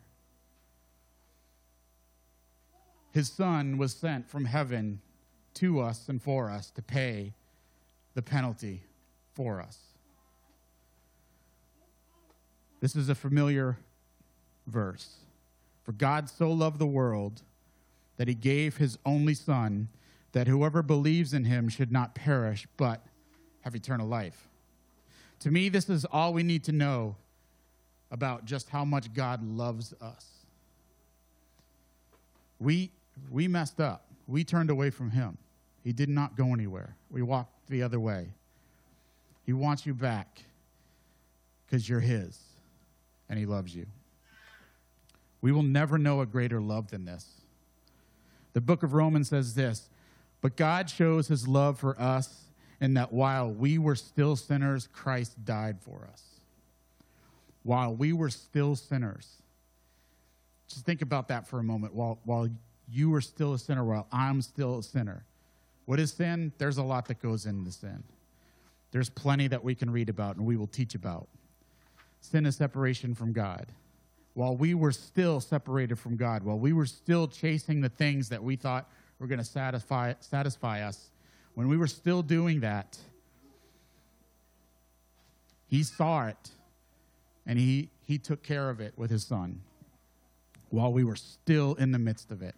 His 3.11 3.29
Son 3.29 3.77
was 3.77 3.93
sent 3.93 4.29
from 4.29 4.45
heaven 4.45 5.01
to 5.55 5.79
us 5.79 6.09
and 6.09 6.21
for 6.21 6.49
us 6.49 6.71
to 6.71 6.81
pay 6.81 7.33
the 8.15 8.21
penalty 8.21 8.83
for 9.33 9.61
us. 9.61 9.77
This 12.79 12.95
is 12.95 13.09
a 13.09 13.15
familiar 13.15 13.77
verse. 14.67 15.17
For 15.83 15.91
God 15.91 16.29
so 16.29 16.51
loved 16.51 16.79
the 16.79 16.85
world 16.85 17.41
that 18.17 18.27
he 18.27 18.35
gave 18.35 18.77
his 18.77 18.97
only 19.05 19.33
Son, 19.33 19.89
that 20.31 20.47
whoever 20.47 20.81
believes 20.81 21.33
in 21.33 21.45
him 21.45 21.69
should 21.69 21.91
not 21.91 22.15
perish, 22.15 22.67
but 22.77 23.01
have 23.61 23.75
eternal 23.75 24.07
life. 24.07 24.47
To 25.39 25.51
me, 25.51 25.69
this 25.69 25.89
is 25.89 26.05
all 26.05 26.33
we 26.33 26.43
need 26.43 26.63
to 26.65 26.71
know 26.71 27.15
about 28.11 28.45
just 28.45 28.69
how 28.69 28.85
much 28.85 29.13
God 29.13 29.43
loves 29.43 29.93
us. 29.99 30.27
We, 32.59 32.91
we 33.29 33.47
messed 33.47 33.81
up, 33.81 34.05
we 34.27 34.43
turned 34.43 34.69
away 34.69 34.89
from 34.89 35.11
him. 35.11 35.37
He 35.83 35.91
did 35.91 36.09
not 36.09 36.37
go 36.37 36.53
anywhere. 36.53 36.95
We 37.09 37.21
walked 37.21 37.67
the 37.67 37.83
other 37.83 37.99
way. 37.99 38.29
He 39.45 39.51
wants 39.51 39.85
you 39.85 39.93
back 39.93 40.41
because 41.65 41.87
you're 41.87 41.99
His 41.99 42.39
and 43.29 43.37
He 43.37 43.45
loves 43.45 43.75
you. 43.75 43.85
We 45.43 45.51
will 45.51 45.61
never 45.61 45.97
know 45.97 46.21
a 46.21 46.25
greater 46.25 46.61
love 46.61 46.89
than 46.89 47.03
this. 47.03 47.29
The 48.53 48.61
book 48.61 48.81
of 48.81 48.93
Romans 48.93 49.27
says 49.27 49.55
this 49.55 49.89
But 50.39 50.55
God 50.55 50.89
shows 50.89 51.27
His 51.27 51.47
love 51.47 51.77
for 51.77 51.99
us 52.01 52.45
in 52.79 52.93
that 52.93 53.11
while 53.11 53.51
we 53.51 53.77
were 53.77 53.95
still 53.95 54.37
sinners, 54.37 54.87
Christ 54.93 55.43
died 55.43 55.81
for 55.81 56.07
us. 56.11 56.23
While 57.63 57.93
we 57.93 58.13
were 58.13 58.29
still 58.29 58.77
sinners. 58.77 59.27
Just 60.69 60.85
think 60.85 61.01
about 61.01 61.27
that 61.27 61.45
for 61.45 61.59
a 61.59 61.63
moment. 61.63 61.93
While, 61.93 62.19
while 62.23 62.47
you 62.89 63.09
were 63.09 63.21
still 63.21 63.53
a 63.53 63.59
sinner, 63.59 63.83
while 63.83 64.07
I'm 64.11 64.41
still 64.41 64.79
a 64.79 64.83
sinner 64.83 65.25
what 65.85 65.99
is 65.99 66.13
sin? 66.13 66.53
There's 66.57 66.77
a 66.77 66.83
lot 66.83 67.07
that 67.07 67.21
goes 67.21 67.45
into 67.45 67.69
sin. 67.69 68.03
There's 68.91 69.09
plenty 69.09 69.47
that 69.49 69.65
we 69.65 69.75
can 69.75 69.89
read 69.89 70.07
about 70.07 70.37
and 70.37 70.45
we 70.45 70.55
will 70.55 70.67
teach 70.67 70.95
about. 70.95 71.27
Sin 72.21 72.45
is 72.45 72.55
separation 72.55 73.13
from 73.15 73.33
God. 73.33 73.67
While 74.33 74.57
we 74.57 74.73
were 74.73 74.91
still 74.91 75.39
separated 75.39 75.99
from 75.99 76.15
God, 76.15 76.43
while 76.43 76.57
we 76.57 76.73
were 76.73 76.85
still 76.85 77.27
chasing 77.27 77.81
the 77.81 77.89
things 77.89 78.29
that 78.29 78.43
we 78.43 78.55
thought 78.55 78.89
were 79.19 79.27
going 79.27 79.39
to 79.39 79.45
satisfy, 79.45 80.13
satisfy 80.19 80.81
us, 80.81 81.11
when 81.53 81.67
we 81.67 81.77
were 81.77 81.87
still 81.87 82.23
doing 82.23 82.61
that, 82.61 82.97
He 85.67 85.83
saw 85.83 86.27
it 86.27 86.49
and 87.45 87.59
he, 87.59 87.89
he 88.05 88.17
took 88.17 88.41
care 88.41 88.69
of 88.69 88.79
it 88.79 88.93
with 88.97 89.11
His 89.11 89.23
Son 89.23 89.61
while 90.73 90.91
we 90.91 91.03
were 91.03 91.15
still 91.15 91.75
in 91.75 91.91
the 91.91 91.99
midst 91.99 92.31
of 92.31 92.41
it. 92.41 92.55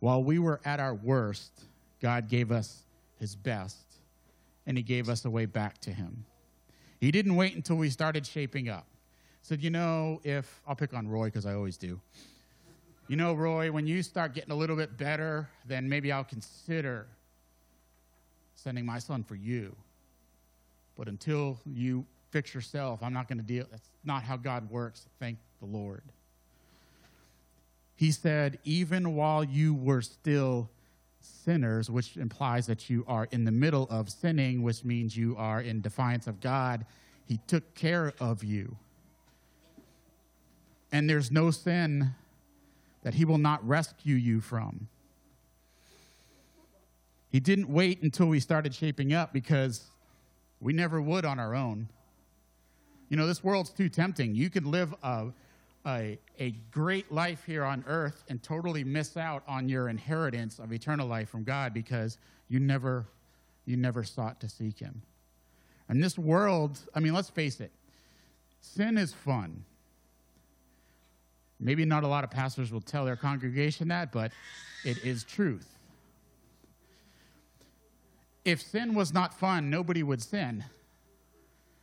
While 0.00 0.22
we 0.22 0.38
were 0.38 0.60
at 0.66 0.78
our 0.78 0.94
worst, 0.94 1.62
God 2.02 2.28
gave 2.28 2.52
us 2.52 2.82
his 3.18 3.34
best, 3.34 3.86
and 4.66 4.76
he 4.76 4.82
gave 4.82 5.08
us 5.08 5.24
a 5.24 5.30
way 5.30 5.46
back 5.46 5.78
to 5.78 5.90
him. 5.90 6.26
He 7.00 7.10
didn't 7.10 7.36
wait 7.36 7.56
until 7.56 7.76
we 7.76 7.88
started 7.88 8.26
shaping 8.26 8.68
up. 8.68 8.86
Said, 9.50 9.64
you 9.64 9.70
know, 9.70 10.20
if 10.22 10.60
I'll 10.64 10.76
pick 10.76 10.94
on 10.94 11.08
Roy 11.08 11.24
because 11.24 11.44
I 11.44 11.54
always 11.54 11.76
do. 11.76 11.98
You 13.08 13.16
know, 13.16 13.34
Roy, 13.34 13.72
when 13.72 13.84
you 13.84 14.00
start 14.04 14.32
getting 14.32 14.52
a 14.52 14.54
little 14.54 14.76
bit 14.76 14.96
better, 14.96 15.48
then 15.66 15.88
maybe 15.88 16.12
I'll 16.12 16.22
consider 16.22 17.08
sending 18.54 18.86
my 18.86 19.00
son 19.00 19.24
for 19.24 19.34
you. 19.34 19.74
But 20.96 21.08
until 21.08 21.58
you 21.66 22.06
fix 22.30 22.54
yourself, 22.54 23.02
I'm 23.02 23.12
not 23.12 23.26
going 23.26 23.38
to 23.38 23.44
deal. 23.44 23.64
That's 23.72 23.88
not 24.04 24.22
how 24.22 24.36
God 24.36 24.70
works. 24.70 25.06
Thank 25.18 25.36
the 25.58 25.66
Lord. 25.66 26.04
He 27.96 28.12
said, 28.12 28.60
even 28.62 29.16
while 29.16 29.42
you 29.42 29.74
were 29.74 30.02
still 30.02 30.70
sinners, 31.18 31.90
which 31.90 32.16
implies 32.16 32.66
that 32.66 32.88
you 32.88 33.04
are 33.08 33.26
in 33.32 33.44
the 33.44 33.50
middle 33.50 33.88
of 33.90 34.10
sinning, 34.10 34.62
which 34.62 34.84
means 34.84 35.16
you 35.16 35.34
are 35.36 35.60
in 35.60 35.80
defiance 35.80 36.28
of 36.28 36.40
God, 36.40 36.86
He 37.26 37.40
took 37.48 37.74
care 37.74 38.12
of 38.20 38.44
you. 38.44 38.76
And 40.92 41.08
there's 41.08 41.30
no 41.30 41.50
sin 41.50 42.14
that 43.02 43.14
He 43.14 43.24
will 43.24 43.38
not 43.38 43.66
rescue 43.66 44.16
you 44.16 44.40
from. 44.40 44.88
He 47.30 47.40
didn't 47.40 47.68
wait 47.68 48.02
until 48.02 48.26
we 48.26 48.40
started 48.40 48.74
shaping 48.74 49.12
up 49.12 49.32
because 49.32 49.84
we 50.60 50.72
never 50.72 51.00
would 51.00 51.24
on 51.24 51.38
our 51.38 51.54
own. 51.54 51.88
You 53.08 53.16
know, 53.16 53.26
this 53.26 53.42
world's 53.42 53.70
too 53.70 53.88
tempting. 53.88 54.34
You 54.34 54.50
could 54.50 54.66
live 54.66 54.94
a 55.02 55.28
a, 55.86 56.18
a 56.38 56.50
great 56.70 57.10
life 57.10 57.44
here 57.44 57.64
on 57.64 57.84
earth 57.86 58.24
and 58.28 58.42
totally 58.42 58.84
miss 58.84 59.16
out 59.16 59.42
on 59.48 59.68
your 59.68 59.88
inheritance 59.88 60.58
of 60.58 60.72
eternal 60.72 61.06
life 61.06 61.28
from 61.28 61.44
God 61.44 61.72
because 61.72 62.18
you 62.48 62.60
never 62.60 63.06
you 63.66 63.76
never 63.76 64.02
sought 64.02 64.40
to 64.40 64.48
seek 64.48 64.78
him. 64.78 65.02
And 65.88 66.02
this 66.02 66.18
world, 66.18 66.78
I 66.94 67.00
mean, 67.00 67.14
let's 67.14 67.30
face 67.30 67.60
it, 67.60 67.70
sin 68.60 68.98
is 68.98 69.12
fun. 69.12 69.64
Maybe 71.60 71.84
not 71.84 72.04
a 72.04 72.08
lot 72.08 72.24
of 72.24 72.30
pastors 72.30 72.72
will 72.72 72.80
tell 72.80 73.04
their 73.04 73.16
congregation 73.16 73.88
that, 73.88 74.12
but 74.12 74.32
it 74.82 75.04
is 75.04 75.24
truth. 75.24 75.76
If 78.46 78.62
sin 78.62 78.94
was 78.94 79.12
not 79.12 79.34
fun, 79.34 79.68
nobody 79.68 80.02
would 80.02 80.22
sin. 80.22 80.64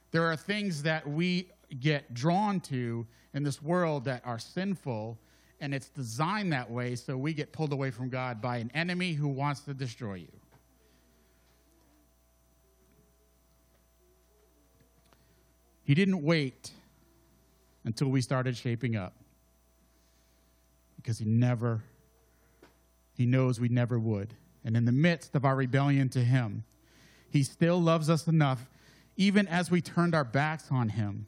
There 0.10 0.24
are 0.24 0.36
things 0.36 0.82
that 0.84 1.08
we 1.08 1.52
get 1.80 2.14
drawn 2.16 2.60
to 2.62 3.06
in 3.36 3.44
this 3.44 3.62
world 3.62 4.06
that 4.06 4.24
are 4.26 4.40
sinful, 4.40 5.20
and 5.62 5.76
it's 5.76 5.90
designed 5.90 6.52
that 6.54 6.72
way 6.72 6.96
so 6.96 7.16
we 7.16 7.34
get 7.34 7.54
pulled 7.54 7.72
away 7.72 7.92
from 7.92 8.10
God 8.10 8.42
by 8.42 8.58
an 8.58 8.72
enemy 8.74 9.14
who 9.14 9.28
wants 9.28 9.62
to 9.62 9.76
destroy 9.76 10.16
you. 10.16 10.32
He 15.84 15.94
didn't 15.94 16.24
wait 16.24 16.72
until 17.86 18.10
we 18.10 18.22
started 18.22 18.58
shaping 18.58 18.96
up 18.96 19.14
because 21.08 21.20
he 21.20 21.26
never, 21.26 21.86
he 23.14 23.26
knows 23.26 23.62
we 23.62 23.70
never 23.70 23.98
would. 23.98 24.34
And 24.66 24.76
in 24.76 24.84
the 24.84 24.92
midst 24.92 25.36
of 25.36 25.46
our 25.46 25.56
rebellion 25.56 26.10
to 26.10 26.20
him, 26.20 26.66
he 27.30 27.44
still 27.44 27.82
loves 27.82 28.10
us 28.10 28.28
enough, 28.28 28.70
even 29.16 29.48
as 29.48 29.72
we 29.72 29.80
turned 29.80 30.14
our 30.14 30.26
backs 30.26 30.66
on 30.70 30.90
him 30.90 31.28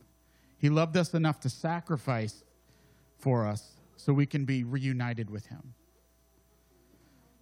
he 0.59 0.69
loved 0.69 0.97
us 0.97 1.13
enough 1.13 1.39
to 1.39 1.49
sacrifice 1.49 2.43
for 3.17 3.47
us 3.47 3.77
so 3.95 4.13
we 4.13 4.25
can 4.25 4.45
be 4.45 4.63
reunited 4.63 5.29
with 5.29 5.47
him. 5.47 5.73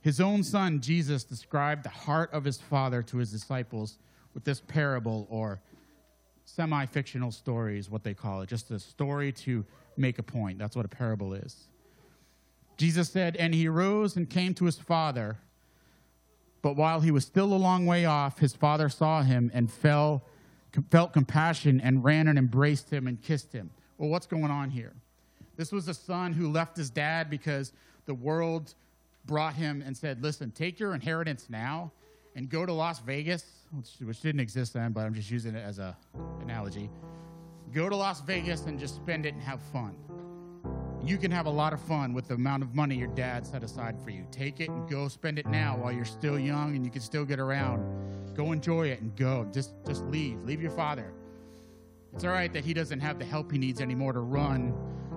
His 0.02 0.22
own 0.22 0.44
son, 0.44 0.80
Jesus, 0.80 1.24
described 1.24 1.84
the 1.84 1.90
heart 1.90 2.32
of 2.32 2.44
his 2.44 2.62
father 2.62 3.02
to 3.04 3.18
his 3.18 3.32
disciples 3.32 3.98
with 4.34 4.44
this 4.44 4.62
parable 4.62 5.28
or 5.30 5.60
semi 6.46 6.86
fictional 6.86 7.32
story, 7.32 7.80
is 7.80 7.90
what 7.90 8.04
they 8.04 8.14
call 8.14 8.42
it, 8.42 8.50
just 8.50 8.70
a 8.70 8.80
story 8.80 9.32
to 9.32 9.66
make 9.98 10.20
a 10.20 10.24
point. 10.24 10.60
That's 10.60 10.76
what 10.76 10.86
a 10.86 10.90
parable 10.90 11.34
is. 11.34 11.68
Jesus 12.78 13.10
said, 13.10 13.36
And 13.36 13.54
he 13.54 13.68
rose 13.68 14.16
and 14.16 14.30
came 14.30 14.54
to 14.56 14.66
his 14.66 14.78
father. 14.78 15.38
But 16.62 16.76
while 16.76 17.02
he 17.02 17.12
was 17.12 17.26
still 17.26 17.54
a 17.54 17.56
long 17.56 17.86
way 17.86 18.06
off, 18.06 18.40
his 18.40 18.54
father 18.54 18.90
saw 18.90 19.22
him 19.22 19.52
and 19.54 19.72
fell 19.72 20.24
felt 20.92 21.12
compassion 21.12 21.82
and 21.82 22.04
ran 22.04 22.28
and 22.28 22.38
embraced 22.38 22.92
him 22.92 23.08
and 23.08 23.20
kissed 23.22 23.52
him. 23.52 23.72
Well, 23.98 24.10
what's 24.10 24.28
going 24.28 24.52
on 24.52 24.70
here? 24.70 24.94
This 25.56 25.72
was 25.72 25.88
a 25.88 25.94
son 25.94 26.34
who 26.34 26.52
left 26.52 26.78
his 26.78 26.92
dad 26.92 27.32
because 27.32 27.74
the 28.06 28.14
world 28.14 28.76
brought 29.26 29.54
him 29.54 29.84
and 29.86 29.98
said, 29.98 30.22
Listen, 30.22 30.52
take 30.52 30.80
your 30.80 30.94
inheritance 30.94 31.48
now 31.50 31.92
and 32.36 32.50
go 32.50 32.66
to 32.66 32.74
Las 32.74 33.00
Vegas, 33.00 33.44
which, 33.72 33.90
which 34.08 34.22
didn't 34.22 34.40
exist 34.42 34.74
then, 34.74 34.92
but 34.92 35.02
I'm 35.02 35.16
just 35.16 35.32
using 35.32 35.56
it 35.56 35.66
as 35.66 35.80
an 35.80 35.96
analogy. 36.42 36.90
Go 37.74 37.90
to 37.90 37.96
Las 37.96 38.22
Vegas 38.22 38.66
and 38.66 38.80
just 38.80 38.96
spend 38.96 39.26
it 39.26 39.34
and 39.34 39.42
have 39.42 39.62
fun. 39.74 39.96
You 41.08 41.18
can 41.18 41.32
have 41.32 41.46
a 41.46 41.50
lot 41.50 41.72
of 41.72 41.80
fun 41.80 42.14
with 42.14 42.28
the 42.28 42.34
amount 42.34 42.64
of 42.64 42.76
money 42.76 42.98
your 42.98 43.08
dad 43.08 43.48
set 43.48 43.64
aside 43.64 43.98
for 43.98 44.10
you. 44.10 44.26
Take 44.30 44.60
it 44.60 44.68
and 44.68 44.90
go 44.90 45.08
spend 45.08 45.40
it 45.40 45.46
now 45.46 45.78
while 45.78 45.90
you're 45.90 46.04
still 46.04 46.38
young 46.38 46.76
and 46.76 46.84
you 46.84 46.92
can 46.92 47.00
still 47.00 47.24
get 47.24 47.40
around. 47.40 48.36
Go 48.36 48.52
enjoy 48.52 48.90
it 48.90 49.00
and 49.00 49.16
go. 49.16 49.48
Just 49.54 49.72
just 49.86 50.04
leave. 50.08 50.44
Leave 50.44 50.62
your 50.62 50.72
father. 50.72 51.14
It's 52.14 52.26
all 52.26 52.32
right 52.32 52.52
that 52.52 52.66
he 52.66 52.74
doesn't 52.74 53.00
have 53.00 53.20
the 53.20 53.24
help 53.24 53.54
he 53.54 53.58
needs 53.58 53.80
anymore 53.80 54.12
to 54.12 54.20
run 54.20 54.74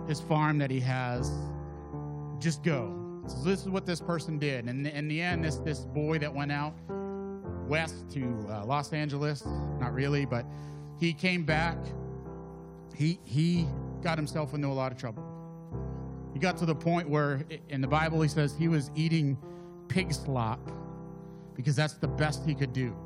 his 0.06 0.20
farm 0.20 0.58
that 0.58 0.70
he 0.70 0.78
has. 0.78 1.28
Just 2.38 2.62
go. 2.62 2.96
So 3.26 3.42
this 3.42 3.62
is 3.62 3.68
what 3.68 3.84
this 3.84 4.00
person 4.00 4.38
did. 4.38 4.66
And 4.66 4.86
in 4.86 5.08
the 5.08 5.20
end, 5.20 5.44
this 5.44 5.56
this 5.56 5.80
boy 5.80 6.18
that 6.20 6.32
went 6.32 6.52
out 6.52 6.72
west 7.66 8.08
to 8.10 8.46
uh, 8.48 8.64
Los 8.64 8.92
Angeles, 8.92 9.44
not 9.80 9.92
really, 9.92 10.24
but 10.24 10.46
he 11.00 11.12
came 11.12 11.42
back. 11.44 11.78
He 12.94 13.18
he 13.24 13.66
got 14.02 14.18
himself 14.18 14.54
into 14.54 14.68
a 14.68 14.68
lot 14.68 14.92
of 14.92 14.96
trouble. 14.96 15.29
He 16.32 16.38
got 16.38 16.56
to 16.58 16.66
the 16.66 16.74
point 16.74 17.08
where 17.08 17.44
in 17.68 17.80
the 17.80 17.88
Bible 17.88 18.22
he 18.22 18.28
says 18.28 18.54
he 18.54 18.68
was 18.68 18.90
eating 18.94 19.36
pig 19.88 20.12
slop 20.12 20.60
because 21.54 21.76
that's 21.76 21.94
the 21.94 22.08
best 22.08 22.44
he 22.46 22.54
could 22.54 22.72
do. 22.72 22.96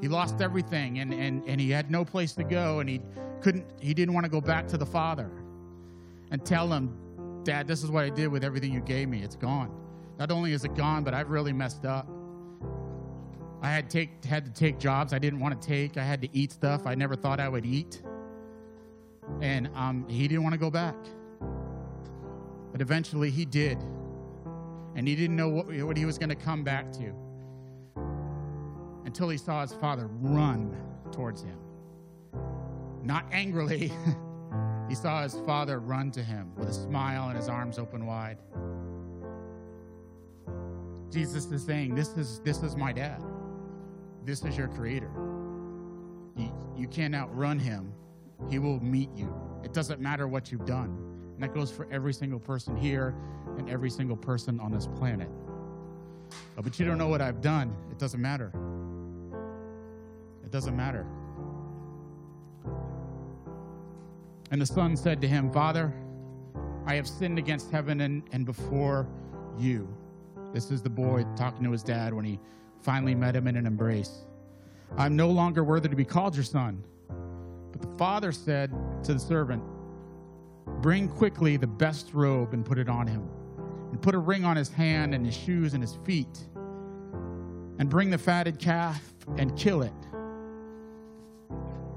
He 0.00 0.08
lost 0.08 0.40
everything 0.40 0.98
and, 0.98 1.12
and, 1.12 1.42
and 1.46 1.60
he 1.60 1.70
had 1.70 1.90
no 1.90 2.04
place 2.04 2.32
to 2.32 2.44
go 2.44 2.80
and 2.80 2.88
he 2.88 3.00
couldn't 3.40 3.66
he 3.80 3.92
didn't 3.94 4.14
want 4.14 4.24
to 4.24 4.30
go 4.30 4.40
back 4.40 4.66
to 4.68 4.78
the 4.78 4.86
father 4.86 5.30
and 6.30 6.44
tell 6.44 6.72
him, 6.72 6.96
Dad, 7.44 7.68
this 7.68 7.84
is 7.84 7.90
what 7.90 8.04
I 8.04 8.10
did 8.10 8.28
with 8.28 8.42
everything 8.42 8.72
you 8.72 8.80
gave 8.80 9.08
me. 9.08 9.22
It's 9.22 9.36
gone. 9.36 9.70
Not 10.18 10.30
only 10.30 10.52
is 10.52 10.64
it 10.64 10.74
gone, 10.74 11.04
but 11.04 11.14
I've 11.14 11.30
really 11.30 11.52
messed 11.52 11.84
up. 11.84 12.08
I 13.60 13.70
had 13.70 13.88
take 13.88 14.24
had 14.24 14.44
to 14.44 14.50
take 14.50 14.78
jobs 14.78 15.12
I 15.12 15.18
didn't 15.18 15.38
want 15.38 15.60
to 15.60 15.68
take. 15.68 15.96
I 15.96 16.02
had 16.02 16.20
to 16.22 16.28
eat 16.32 16.52
stuff 16.52 16.86
I 16.86 16.94
never 16.94 17.14
thought 17.14 17.38
I 17.38 17.48
would 17.48 17.66
eat. 17.66 18.02
And 19.40 19.68
um, 19.74 20.06
he 20.08 20.26
didn't 20.26 20.42
want 20.42 20.54
to 20.54 20.58
go 20.58 20.70
back. 20.70 20.96
But 22.72 22.80
eventually 22.80 23.30
he 23.30 23.44
did. 23.44 23.78
And 24.94 25.06
he 25.06 25.14
didn't 25.14 25.36
know 25.36 25.48
what, 25.48 25.66
what 25.84 25.96
he 25.96 26.04
was 26.04 26.18
going 26.18 26.30
to 26.30 26.34
come 26.34 26.64
back 26.64 26.90
to 26.92 27.14
until 29.04 29.28
he 29.28 29.36
saw 29.36 29.62
his 29.62 29.72
father 29.72 30.06
run 30.06 30.74
towards 31.12 31.42
him. 31.42 31.58
Not 33.02 33.26
angrily, 33.32 33.92
he 34.88 34.94
saw 34.94 35.22
his 35.22 35.34
father 35.46 35.80
run 35.80 36.10
to 36.12 36.22
him 36.22 36.54
with 36.56 36.68
a 36.68 36.74
smile 36.74 37.28
and 37.28 37.36
his 37.36 37.48
arms 37.48 37.78
open 37.78 38.06
wide. 38.06 38.38
Jesus 41.10 41.50
is 41.50 41.62
saying, 41.64 41.94
This 41.94 42.08
is, 42.16 42.40
this 42.40 42.62
is 42.62 42.74
my 42.74 42.92
dad. 42.92 43.22
This 44.24 44.44
is 44.44 44.56
your 44.56 44.68
creator. 44.68 45.10
You, 46.36 46.52
you 46.76 46.88
can't 46.88 47.14
outrun 47.14 47.58
him, 47.58 47.92
he 48.48 48.58
will 48.58 48.80
meet 48.80 49.10
you. 49.14 49.34
It 49.62 49.72
doesn't 49.74 50.00
matter 50.00 50.26
what 50.26 50.50
you've 50.50 50.64
done. 50.64 51.11
That 51.42 51.52
goes 51.52 51.72
for 51.72 51.88
every 51.90 52.12
single 52.12 52.38
person 52.38 52.76
here 52.76 53.16
and 53.58 53.68
every 53.68 53.90
single 53.90 54.16
person 54.16 54.60
on 54.60 54.70
this 54.70 54.86
planet. 54.86 55.28
Oh, 56.56 56.62
but 56.62 56.78
you 56.78 56.86
don't 56.86 56.98
know 56.98 57.08
what 57.08 57.20
I've 57.20 57.40
done. 57.40 57.74
It 57.90 57.98
doesn't 57.98 58.22
matter. 58.22 58.52
It 60.44 60.52
doesn't 60.52 60.76
matter. 60.76 61.04
And 64.52 64.62
the 64.62 64.66
son 64.66 64.96
said 64.96 65.20
to 65.20 65.26
him, 65.26 65.50
Father, 65.50 65.92
I 66.86 66.94
have 66.94 67.08
sinned 67.08 67.40
against 67.40 67.72
heaven 67.72 68.02
and, 68.02 68.22
and 68.30 68.46
before 68.46 69.08
you. 69.58 69.92
This 70.52 70.70
is 70.70 70.80
the 70.80 70.90
boy 70.90 71.26
talking 71.36 71.64
to 71.64 71.72
his 71.72 71.82
dad 71.82 72.14
when 72.14 72.24
he 72.24 72.38
finally 72.82 73.16
met 73.16 73.34
him 73.34 73.48
in 73.48 73.56
an 73.56 73.66
embrace. 73.66 74.26
I'm 74.96 75.16
no 75.16 75.28
longer 75.28 75.64
worthy 75.64 75.88
to 75.88 75.96
be 75.96 76.04
called 76.04 76.36
your 76.36 76.44
son. 76.44 76.84
But 77.72 77.82
the 77.82 77.98
father 77.98 78.30
said 78.30 78.72
to 79.02 79.14
the 79.14 79.18
servant, 79.20 79.60
Bring 80.66 81.08
quickly 81.08 81.56
the 81.56 81.66
best 81.66 82.10
robe 82.12 82.54
and 82.54 82.64
put 82.64 82.78
it 82.78 82.88
on 82.88 83.06
him, 83.06 83.28
and 83.90 84.00
put 84.00 84.14
a 84.14 84.18
ring 84.18 84.44
on 84.44 84.56
his 84.56 84.68
hand 84.68 85.14
and 85.14 85.24
his 85.24 85.36
shoes 85.36 85.74
and 85.74 85.82
his 85.82 85.98
feet, 86.04 86.38
and 87.78 87.88
bring 87.88 88.10
the 88.10 88.18
fatted 88.18 88.58
calf 88.58 89.02
and 89.36 89.56
kill 89.56 89.82
it. 89.82 89.92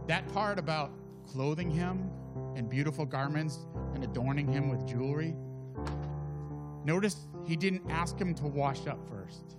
That 0.08 0.28
part 0.34 0.60
about 0.60 0.92
clothing 1.28 1.70
him 1.70 2.10
in 2.56 2.68
beautiful 2.68 3.06
garments 3.06 3.66
and 3.94 4.04
adorning 4.04 4.48
him 4.48 4.70
with 4.70 4.86
jewelry, 4.88 5.36
notice 6.84 7.28
he 7.46 7.56
didn't 7.56 7.90
ask 7.90 8.20
him 8.20 8.34
to 8.36 8.46
wash 8.46 8.88
up 8.88 9.00
first. 9.10 9.58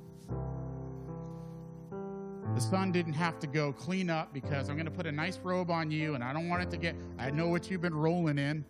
The 2.54 2.60
son 2.60 2.90
didn't 2.90 3.12
have 3.14 3.38
to 3.40 3.46
go 3.46 3.72
clean 3.72 4.08
up 4.08 4.32
because 4.32 4.70
I'm 4.70 4.76
going 4.76 4.86
to 4.86 4.90
put 4.90 5.06
a 5.06 5.12
nice 5.12 5.38
robe 5.38 5.70
on 5.70 5.90
you 5.90 6.14
and 6.14 6.24
I 6.24 6.32
don't 6.32 6.48
want 6.48 6.62
it 6.62 6.70
to 6.70 6.76
get, 6.76 6.96
I 7.18 7.30
know 7.30 7.48
what 7.48 7.70
you've 7.70 7.82
been 7.82 7.94
rolling 7.94 8.38
in. 8.38 8.64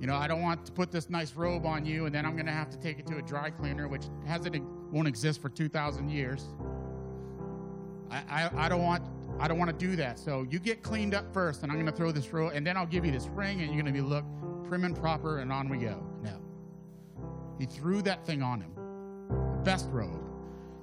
You 0.00 0.06
know, 0.06 0.16
I 0.16 0.26
don't 0.26 0.40
want 0.40 0.64
to 0.64 0.72
put 0.72 0.90
this 0.90 1.10
nice 1.10 1.34
robe 1.34 1.66
on 1.66 1.84
you 1.84 2.06
and 2.06 2.14
then 2.14 2.24
I'm 2.24 2.32
going 2.32 2.46
to 2.46 2.52
have 2.52 2.70
to 2.70 2.78
take 2.78 2.98
it 2.98 3.06
to 3.08 3.18
a 3.18 3.22
dry 3.22 3.50
cleaner, 3.50 3.86
which 3.86 4.04
hasn't, 4.26 4.62
won't 4.90 5.06
exist 5.06 5.42
for 5.42 5.50
2,000 5.50 6.08
years. 6.08 6.46
I, 8.10 8.22
I, 8.30 8.50
I 8.64 8.68
don't 8.70 8.82
want, 8.82 9.04
I 9.38 9.46
don't 9.46 9.58
want 9.58 9.78
to 9.78 9.86
do 9.86 9.96
that. 9.96 10.18
So 10.18 10.46
you 10.50 10.58
get 10.58 10.82
cleaned 10.82 11.12
up 11.12 11.30
first 11.34 11.62
and 11.62 11.70
I'm 11.70 11.76
going 11.76 11.86
to 11.86 11.92
throw 11.92 12.12
this 12.12 12.32
robe 12.32 12.52
and 12.54 12.66
then 12.66 12.78
I'll 12.78 12.86
give 12.86 13.04
you 13.04 13.12
this 13.12 13.26
ring 13.26 13.60
and 13.60 13.66
you're 13.66 13.82
going 13.82 13.94
to 13.94 14.00
be 14.00 14.00
look 14.00 14.24
prim 14.66 14.84
and 14.84 14.96
proper 14.96 15.40
and 15.40 15.52
on 15.52 15.68
we 15.68 15.76
go. 15.76 16.02
No. 16.22 16.40
He 17.58 17.66
threw 17.66 18.00
that 18.02 18.24
thing 18.24 18.42
on 18.42 18.62
him. 18.62 18.72
The 19.28 19.62
best 19.64 19.86
robe. 19.90 20.22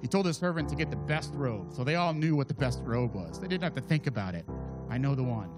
He 0.00 0.06
told 0.06 0.26
his 0.26 0.36
servant 0.36 0.68
to 0.68 0.76
get 0.76 0.90
the 0.90 0.96
best 0.96 1.34
robe. 1.34 1.72
So 1.72 1.82
they 1.82 1.96
all 1.96 2.14
knew 2.14 2.36
what 2.36 2.46
the 2.46 2.54
best 2.54 2.80
robe 2.84 3.16
was. 3.16 3.40
They 3.40 3.48
didn't 3.48 3.64
have 3.64 3.74
to 3.74 3.80
think 3.80 4.06
about 4.06 4.36
it. 4.36 4.46
I 4.88 4.96
know 4.96 5.16
the 5.16 5.24
one. 5.24 5.50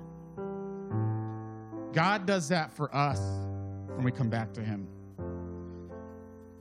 God 1.93 2.25
does 2.25 2.49
that 2.49 2.73
for 2.73 2.95
us 2.95 3.21
when 3.95 4.05
we 4.05 4.13
come 4.13 4.29
back 4.29 4.53
to 4.55 4.61
Him. 4.63 4.89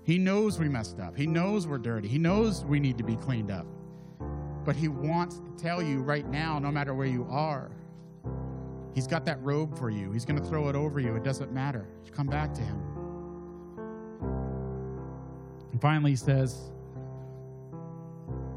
He 0.04 0.18
knows 0.18 0.60
we 0.60 0.70
messed 0.70 1.00
up. 1.00 1.16
He 1.16 1.28
knows 1.28 1.68
we're 1.68 1.78
dirty. 1.78 2.08
He 2.08 2.18
knows 2.18 2.66
we 2.66 2.80
need 2.80 2.98
to 2.98 3.04
be 3.04 3.16
cleaned 3.16 3.52
up. 3.52 3.68
But 4.66 4.76
He 4.76 4.88
wants 4.88 5.38
to 5.40 5.52
tell 5.58 5.82
you 5.82 6.02
right 6.02 6.28
now, 6.28 6.60
no 6.60 6.72
matter 6.72 6.94
where 6.94 7.08
you 7.08 7.28
are, 7.30 7.72
He's 8.96 9.08
got 9.08 9.24
that 9.26 9.42
robe 9.44 9.78
for 9.78 9.90
you. 9.90 10.12
He's 10.12 10.26
going 10.26 10.42
to 10.42 10.46
throw 10.46 10.68
it 10.68 10.76
over 10.76 11.00
you. 11.00 11.16
It 11.16 11.24
doesn't 11.24 11.54
matter. 11.54 11.88
You 12.06 12.12
come 12.12 12.28
back 12.28 12.54
to 12.56 12.62
Him. 12.62 12.82
And 15.72 15.80
finally, 15.80 16.12
He 16.12 16.18
says, 16.18 16.72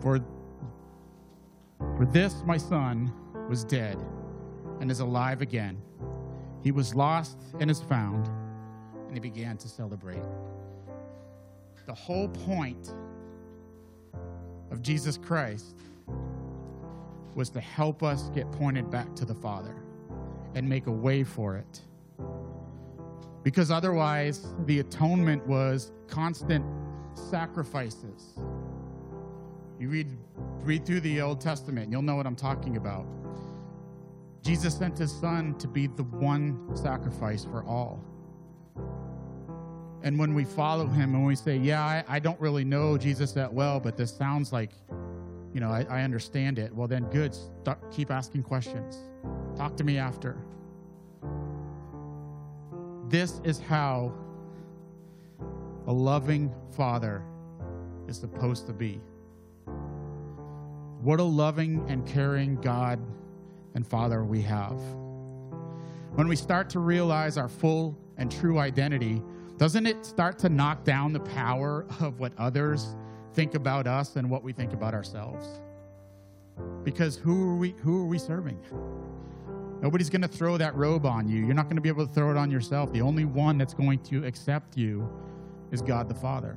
for, 0.00 0.18
for 1.78 2.06
this 2.06 2.42
my 2.44 2.56
son 2.56 3.12
was 3.48 3.62
dead 3.62 4.02
and 4.80 4.90
is 4.90 5.00
alive 5.00 5.42
again. 5.42 5.80
He 6.64 6.72
was 6.72 6.94
lost 6.94 7.38
and 7.60 7.70
is 7.70 7.80
found, 7.80 8.28
and 9.12 9.22
he 9.22 9.30
began 9.30 9.56
to 9.58 9.68
celebrate. 9.68 10.22
The 11.86 11.94
whole 11.94 12.28
point 12.28 12.92
of 14.70 14.82
Jesus 14.82 15.18
Christ 15.18 15.76
was 17.34 17.50
to 17.50 17.60
help 17.60 18.02
us 18.02 18.30
get 18.30 18.50
pointed 18.52 18.90
back 18.90 19.14
to 19.16 19.24
the 19.24 19.34
Father 19.34 19.76
and 20.54 20.68
make 20.68 20.86
a 20.86 20.92
way 20.92 21.24
for 21.24 21.56
it. 21.56 21.80
Because 23.42 23.70
otherwise, 23.70 24.54
the 24.66 24.80
atonement 24.80 25.46
was 25.46 25.92
constant 26.08 26.64
sacrifices 27.14 28.34
you 29.82 29.88
read, 29.88 30.06
read 30.60 30.86
through 30.86 31.00
the 31.00 31.20
Old 31.20 31.40
Testament, 31.40 31.90
you'll 31.90 32.02
know 32.02 32.14
what 32.14 32.24
I'm 32.24 32.36
talking 32.36 32.76
about. 32.76 33.04
Jesus 34.40 34.76
sent 34.76 34.96
his 34.96 35.10
son 35.10 35.58
to 35.58 35.66
be 35.66 35.88
the 35.88 36.04
one 36.04 36.70
sacrifice 36.76 37.44
for 37.44 37.64
all. 37.64 38.00
And 40.02 40.18
when 40.18 40.34
we 40.34 40.44
follow 40.44 40.86
him 40.86 41.14
and 41.14 41.24
we 41.24 41.36
say, 41.36 41.56
Yeah, 41.56 41.82
I, 41.82 42.04
I 42.08 42.18
don't 42.18 42.40
really 42.40 42.64
know 42.64 42.98
Jesus 42.98 43.32
that 43.32 43.52
well, 43.52 43.80
but 43.80 43.96
this 43.96 44.12
sounds 44.12 44.52
like, 44.52 44.70
you 45.54 45.60
know, 45.60 45.70
I, 45.70 45.86
I 45.88 46.02
understand 46.02 46.58
it, 46.58 46.74
well, 46.74 46.88
then 46.88 47.04
good. 47.04 47.34
Start, 47.34 47.92
keep 47.92 48.10
asking 48.10 48.42
questions. 48.42 48.98
Talk 49.56 49.76
to 49.76 49.84
me 49.84 49.98
after. 49.98 50.36
This 53.08 53.40
is 53.44 53.58
how 53.60 54.14
a 55.86 55.92
loving 55.92 56.52
father 56.70 57.22
is 58.08 58.16
supposed 58.16 58.66
to 58.66 58.72
be. 58.72 59.00
What 61.02 61.20
a 61.20 61.24
loving 61.24 61.84
and 61.88 62.06
caring 62.06 62.56
God 62.56 63.00
and 63.74 63.86
Father 63.86 64.24
we 64.24 64.40
have. 64.42 64.80
When 66.14 66.28
we 66.28 66.36
start 66.36 66.70
to 66.70 66.78
realize 66.78 67.36
our 67.36 67.48
full 67.48 67.98
and 68.16 68.30
true 68.30 68.58
identity, 68.58 69.22
doesn't 69.62 69.86
it 69.86 70.04
start 70.04 70.40
to 70.40 70.48
knock 70.48 70.82
down 70.82 71.12
the 71.12 71.20
power 71.20 71.86
of 72.00 72.18
what 72.18 72.32
others 72.36 72.96
think 73.32 73.54
about 73.54 73.86
us 73.86 74.16
and 74.16 74.28
what 74.28 74.42
we 74.42 74.52
think 74.52 74.72
about 74.72 74.92
ourselves? 74.92 75.46
Because 76.82 77.14
who 77.14 77.48
are 77.48 77.54
we 77.54 77.70
who 77.78 78.02
are 78.02 78.06
we 78.06 78.18
serving? 78.18 78.58
Nobody's 79.80 80.10
going 80.10 80.22
to 80.22 80.26
throw 80.26 80.56
that 80.58 80.74
robe 80.74 81.06
on 81.06 81.28
you. 81.28 81.44
You're 81.44 81.54
not 81.54 81.66
going 81.66 81.76
to 81.76 81.80
be 81.80 81.88
able 81.88 82.04
to 82.04 82.12
throw 82.12 82.32
it 82.32 82.36
on 82.36 82.50
yourself. 82.50 82.92
The 82.92 83.02
only 83.02 83.24
one 83.24 83.56
that's 83.56 83.72
going 83.72 84.00
to 84.00 84.26
accept 84.26 84.76
you 84.76 85.08
is 85.70 85.80
God 85.80 86.08
the 86.08 86.14
Father. 86.16 86.56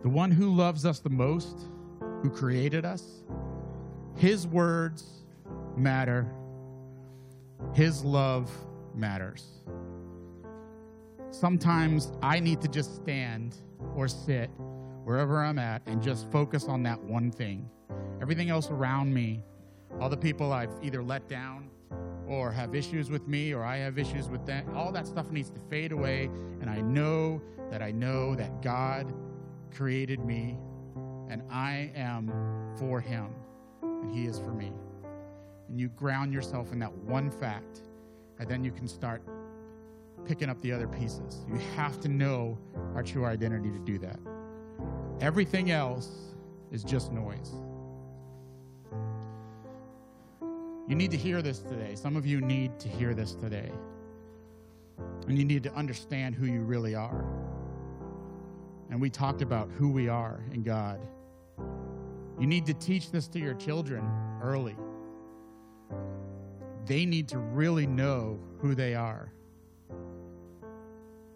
The 0.00 0.08
one 0.08 0.30
who 0.30 0.48
loves 0.48 0.86
us 0.86 1.00
the 1.00 1.10
most 1.10 1.66
who 2.22 2.30
created 2.30 2.86
us. 2.86 3.22
His 4.16 4.46
words 4.46 5.04
matter, 5.76 6.26
His 7.74 8.02
love 8.02 8.50
matters. 8.94 9.46
Sometimes 11.32 12.12
I 12.22 12.38
need 12.38 12.60
to 12.60 12.68
just 12.68 12.94
stand 12.96 13.56
or 13.96 14.06
sit 14.06 14.50
wherever 15.04 15.42
I'm 15.42 15.58
at 15.58 15.82
and 15.86 16.02
just 16.02 16.30
focus 16.30 16.68
on 16.68 16.82
that 16.84 17.02
one 17.02 17.30
thing. 17.30 17.68
Everything 18.20 18.50
else 18.50 18.70
around 18.70 19.12
me, 19.12 19.42
all 20.00 20.08
the 20.08 20.16
people 20.16 20.52
I've 20.52 20.72
either 20.82 21.02
let 21.02 21.28
down 21.28 21.68
or 22.28 22.52
have 22.52 22.74
issues 22.74 23.10
with 23.10 23.26
me 23.26 23.52
or 23.52 23.64
I 23.64 23.78
have 23.78 23.98
issues 23.98 24.28
with 24.28 24.46
them, 24.46 24.66
all 24.74 24.92
that 24.92 25.06
stuff 25.06 25.30
needs 25.30 25.50
to 25.50 25.60
fade 25.68 25.92
away. 25.92 26.30
And 26.60 26.70
I 26.70 26.80
know 26.80 27.42
that 27.70 27.82
I 27.82 27.90
know 27.90 28.34
that 28.36 28.62
God 28.62 29.12
created 29.74 30.24
me 30.24 30.58
and 31.28 31.42
I 31.50 31.90
am 31.96 32.30
for 32.76 33.00
Him 33.00 33.34
and 33.82 34.14
He 34.14 34.26
is 34.26 34.38
for 34.38 34.52
me. 34.52 34.72
And 35.68 35.80
you 35.80 35.88
ground 35.88 36.32
yourself 36.32 36.72
in 36.72 36.78
that 36.80 36.92
one 36.92 37.30
fact, 37.30 37.80
and 38.38 38.48
then 38.48 38.62
you 38.62 38.70
can 38.70 38.86
start 38.86 39.22
picking 40.24 40.48
up 40.48 40.60
the 40.60 40.72
other 40.72 40.86
pieces. 40.86 41.44
You 41.48 41.58
have 41.76 42.00
to 42.00 42.08
know 42.08 42.58
our 42.94 43.02
true 43.02 43.24
identity 43.24 43.70
to 43.70 43.78
do 43.78 43.98
that. 43.98 44.18
Everything 45.20 45.70
else 45.70 46.10
is 46.70 46.82
just 46.82 47.12
noise. 47.12 47.52
You 50.88 50.96
need 50.96 51.10
to 51.12 51.16
hear 51.16 51.42
this 51.42 51.60
today. 51.60 51.94
Some 51.94 52.16
of 52.16 52.26
you 52.26 52.40
need 52.40 52.78
to 52.80 52.88
hear 52.88 53.14
this 53.14 53.34
today. 53.34 53.70
And 55.28 55.38
you 55.38 55.44
need 55.44 55.62
to 55.62 55.72
understand 55.74 56.34
who 56.34 56.46
you 56.46 56.62
really 56.62 56.94
are. 56.94 57.24
And 58.90 59.00
we 59.00 59.08
talked 59.08 59.42
about 59.42 59.70
who 59.70 59.90
we 59.90 60.08
are 60.08 60.44
in 60.52 60.62
God. 60.62 61.00
You 62.38 62.46
need 62.46 62.66
to 62.66 62.74
teach 62.74 63.10
this 63.10 63.28
to 63.28 63.38
your 63.38 63.54
children 63.54 64.04
early. 64.42 64.76
They 66.86 67.06
need 67.06 67.28
to 67.28 67.38
really 67.38 67.86
know 67.86 68.40
who 68.58 68.74
they 68.74 68.94
are. 68.94 69.32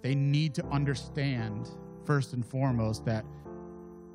They 0.07 0.15
need 0.15 0.55
to 0.55 0.65
understand, 0.67 1.69
first 2.05 2.33
and 2.33 2.47
foremost, 2.47 3.05
that 3.07 3.25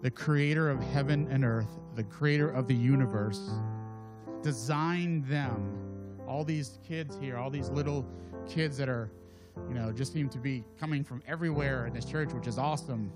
the 0.02 0.10
creator 0.10 0.70
of 0.70 0.82
heaven 0.82 1.28
and 1.30 1.44
earth, 1.44 1.68
the 1.96 2.06
creator 2.06 2.50
of 2.50 2.66
the 2.66 2.74
universe, 2.74 3.52
designed 4.42 5.26
them. 5.26 6.18
All 6.26 6.46
these 6.46 6.80
kids 6.88 7.18
here, 7.20 7.36
all 7.36 7.50
these 7.50 7.70
little 7.72 8.08
kids 8.48 8.78
that 8.78 8.88
are, 8.88 9.12
you 9.68 9.74
know, 9.74 9.92
just 9.92 10.14
seem 10.14 10.30
to 10.30 10.38
be 10.38 10.64
coming 10.80 11.04
from 11.04 11.22
everywhere 11.28 11.88
in 11.88 11.94
this 11.94 12.06
church, 12.06 12.32
which 12.32 12.48
is 12.48 12.58
awesome. 12.58 13.12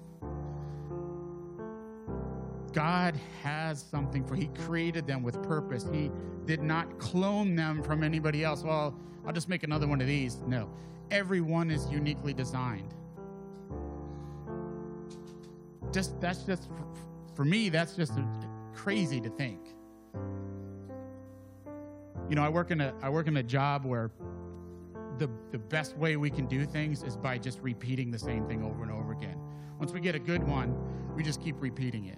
God 2.73 3.17
has 3.41 3.81
something 3.81 4.25
for 4.25 4.35
he 4.35 4.47
created 4.47 5.07
them 5.07 5.23
with 5.23 5.41
purpose. 5.43 5.88
He 5.93 6.11
did 6.43 6.61
not 6.61 6.99
clone 6.99 7.55
them 7.55 7.81
from 7.81 8.03
anybody 8.03 8.43
else. 8.43 8.63
Well, 8.63 8.99
I'll 9.25 9.31
just 9.31 9.47
make 9.47 9.63
another 9.63 9.88
one 9.88 10.01
of 10.01 10.07
these. 10.07 10.41
No. 10.45 10.69
Everyone 11.11 11.71
is 11.71 11.89
uniquely 11.89 12.33
designed. 12.33 12.93
Just 15.91 16.19
that's 16.19 16.43
just 16.43 16.69
for 17.35 17.45
me 17.45 17.69
that's 17.69 17.95
just 17.95 18.13
crazy 18.73 19.21
to 19.21 19.29
think. 19.29 19.59
You 22.29 22.35
know, 22.35 22.43
I 22.43 22.49
work 22.49 22.71
in 22.71 22.81
a 22.81 22.93
I 23.01 23.09
work 23.09 23.27
in 23.27 23.37
a 23.37 23.43
job 23.43 23.85
where 23.85 24.11
the 25.17 25.29
the 25.51 25.59
best 25.59 25.95
way 25.97 26.17
we 26.17 26.29
can 26.29 26.47
do 26.47 26.65
things 26.65 27.03
is 27.03 27.15
by 27.15 27.37
just 27.37 27.59
repeating 27.61 28.11
the 28.11 28.19
same 28.19 28.45
thing 28.47 28.63
over 28.63 28.83
and 28.83 28.91
over 28.91 29.11
again. 29.11 29.39
Once 29.79 29.91
we 29.91 29.99
get 29.99 30.15
a 30.15 30.19
good 30.19 30.43
one, 30.43 30.75
we 31.15 31.23
just 31.23 31.41
keep 31.41 31.61
repeating 31.61 32.05
it 32.05 32.17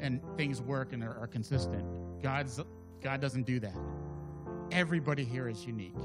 and 0.00 0.20
things 0.36 0.60
work 0.60 0.92
and 0.92 1.02
are, 1.02 1.16
are 1.18 1.26
consistent. 1.26 1.84
God's 2.22 2.60
God 3.00 3.20
doesn't 3.20 3.46
do 3.46 3.58
that. 3.60 3.76
Everybody 4.70 5.24
here 5.24 5.48
is 5.48 5.66
unique. 5.66 5.96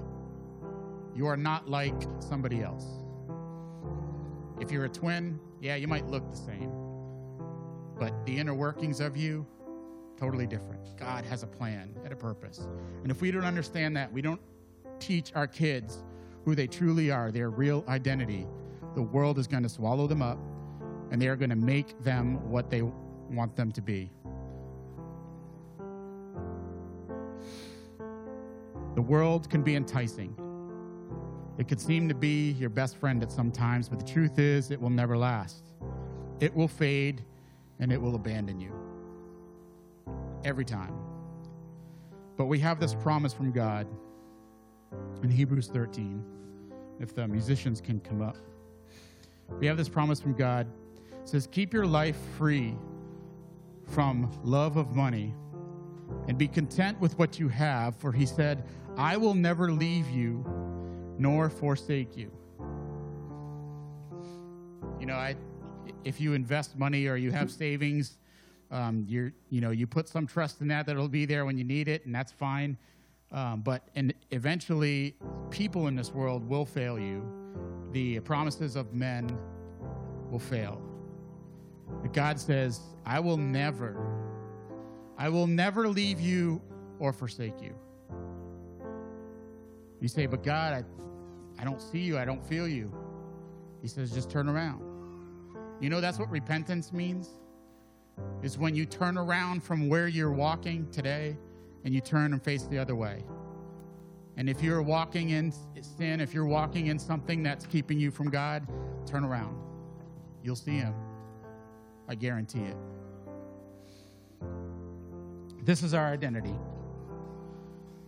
You 1.17 1.25
are 1.25 1.35
not 1.35 1.67
like 1.67 1.99
somebody 2.19 2.61
else. 2.61 2.85
If 4.61 4.71
you're 4.71 4.85
a 4.85 4.89
twin, 4.89 5.39
yeah, 5.59 5.75
you 5.75 5.87
might 5.87 6.05
look 6.05 6.29
the 6.29 6.37
same. 6.37 6.71
But 7.97 8.13
the 8.27 8.37
inner 8.37 8.53
workings 8.53 8.99
of 8.99 9.17
you, 9.17 9.43
totally 10.15 10.45
different. 10.45 10.95
God 10.95 11.25
has 11.25 11.41
a 11.41 11.47
plan 11.47 11.95
and 12.03 12.13
a 12.13 12.15
purpose. 12.15 12.67
And 13.01 13.09
if 13.09 13.19
we 13.19 13.31
don't 13.31 13.45
understand 13.45 13.97
that, 13.97 14.13
we 14.13 14.21
don't 14.21 14.39
teach 14.99 15.31
our 15.33 15.47
kids 15.47 16.03
who 16.45 16.53
they 16.53 16.67
truly 16.67 17.09
are, 17.09 17.31
their 17.31 17.49
real 17.49 17.83
identity, 17.87 18.45
the 18.93 19.01
world 19.01 19.39
is 19.39 19.47
going 19.47 19.63
to 19.63 19.69
swallow 19.69 20.05
them 20.05 20.21
up 20.21 20.37
and 21.09 21.19
they 21.19 21.29
are 21.29 21.35
going 21.35 21.49
to 21.49 21.55
make 21.55 21.99
them 22.03 22.47
what 22.47 22.69
they 22.69 22.83
want 22.83 23.55
them 23.55 23.71
to 23.71 23.81
be. 23.81 24.11
The 28.93 29.01
world 29.01 29.49
can 29.49 29.63
be 29.63 29.75
enticing. 29.75 30.35
It 31.57 31.67
could 31.67 31.81
seem 31.81 32.07
to 32.07 32.13
be 32.13 32.51
your 32.51 32.69
best 32.69 32.97
friend 32.97 33.23
at 33.23 33.31
some 33.31 33.51
times, 33.51 33.89
but 33.89 33.99
the 33.99 34.05
truth 34.05 34.37
is, 34.37 34.69
it 34.69 34.79
will 34.79 34.91
never 34.91 35.17
last. 35.17 35.63
It 36.39 36.55
will 36.55 36.67
fade 36.67 37.23
and 37.79 37.91
it 37.91 37.99
will 37.99 38.15
abandon 38.15 38.59
you. 38.59 38.73
Every 40.43 40.65
time. 40.65 40.93
But 42.37 42.45
we 42.45 42.59
have 42.59 42.79
this 42.79 42.93
promise 42.93 43.33
from 43.33 43.51
God 43.51 43.87
in 45.23 45.29
Hebrews 45.29 45.67
13, 45.67 46.23
if 46.99 47.15
the 47.15 47.27
musicians 47.27 47.81
can 47.81 47.99
come 47.99 48.21
up. 48.21 48.37
We 49.59 49.65
have 49.65 49.77
this 49.77 49.89
promise 49.89 50.19
from 50.19 50.33
God. 50.33 50.67
It 51.23 51.27
says, 51.27 51.47
Keep 51.51 51.73
your 51.73 51.87
life 51.87 52.17
free 52.37 52.75
from 53.87 54.31
love 54.43 54.77
of 54.77 54.95
money 54.95 55.33
and 56.27 56.37
be 56.37 56.47
content 56.47 56.99
with 56.99 57.17
what 57.17 57.39
you 57.39 57.47
have, 57.47 57.95
for 57.95 58.11
he 58.11 58.25
said, 58.25 58.63
I 58.97 59.17
will 59.17 59.33
never 59.33 59.71
leave 59.71 60.09
you 60.09 60.45
nor 61.17 61.49
forsake 61.49 62.15
you. 62.15 62.31
You 64.99 65.05
know, 65.05 65.15
I, 65.15 65.35
if 66.03 66.19
you 66.19 66.33
invest 66.33 66.77
money 66.77 67.07
or 67.07 67.15
you 67.15 67.31
have 67.31 67.51
savings, 67.51 68.17
um, 68.71 69.05
you're, 69.07 69.33
you 69.49 69.61
know, 69.61 69.71
you 69.71 69.87
put 69.87 70.07
some 70.07 70.27
trust 70.27 70.61
in 70.61 70.67
that 70.69 70.85
that 70.85 70.93
it'll 70.93 71.07
be 71.07 71.25
there 71.25 71.45
when 71.45 71.57
you 71.57 71.63
need 71.63 71.87
it, 71.87 72.05
and 72.05 72.13
that's 72.13 72.31
fine. 72.31 72.77
Um, 73.31 73.61
but 73.61 73.83
and 73.95 74.13
eventually, 74.31 75.15
people 75.49 75.87
in 75.87 75.95
this 75.95 76.13
world 76.13 76.47
will 76.47 76.65
fail 76.65 76.99
you. 76.99 77.25
The 77.91 78.19
promises 78.21 78.75
of 78.75 78.93
men 78.93 79.37
will 80.29 80.39
fail. 80.39 80.81
But 82.01 82.13
God 82.13 82.39
says, 82.39 82.81
I 83.05 83.19
will 83.19 83.37
never, 83.37 83.95
I 85.17 85.29
will 85.29 85.47
never 85.47 85.87
leave 85.87 86.19
you 86.19 86.61
or 86.99 87.13
forsake 87.13 87.61
you. 87.61 87.73
You 89.99 90.07
say, 90.07 90.25
but 90.25 90.43
God, 90.43 90.73
I, 90.73 91.61
I 91.61 91.63
don't 91.63 91.81
see 91.81 91.99
you, 91.99 92.17
I 92.17 92.25
don't 92.25 92.45
feel 92.45 92.67
you. 92.67 92.91
He 93.81 93.87
says, 93.87 94.11
just 94.11 94.29
turn 94.29 94.47
around. 94.47 94.81
You 95.79 95.89
know, 95.89 96.01
that's 96.01 96.19
what 96.19 96.29
repentance 96.29 96.91
means? 96.91 97.29
Is 98.41 98.57
when 98.57 98.75
you 98.75 98.85
turn 98.85 99.17
around 99.17 99.63
from 99.63 99.89
where 99.89 100.07
you're 100.07 100.31
walking 100.31 100.89
today 100.91 101.37
and 101.83 101.93
you 101.93 102.01
turn 102.01 102.33
and 102.33 102.41
face 102.41 102.63
the 102.63 102.77
other 102.77 102.95
way. 102.95 103.23
And 104.37 104.49
if 104.49 104.61
you're 104.61 104.81
walking 104.81 105.31
in 105.31 105.51
sin, 105.81 106.19
if 106.19 106.33
you're 106.33 106.45
walking 106.45 106.87
in 106.87 106.99
something 106.99 107.41
that's 107.43 107.65
keeping 107.65 107.99
you 107.99 108.11
from 108.11 108.29
God, 108.29 108.67
turn 109.05 109.23
around. 109.23 109.57
You'll 110.43 110.55
see 110.55 110.77
Him. 110.77 110.93
I 112.07 112.15
guarantee 112.15 112.61
it. 112.61 112.77
This 115.63 115.83
is 115.83 115.93
our 115.93 116.05
identity. 116.07 116.55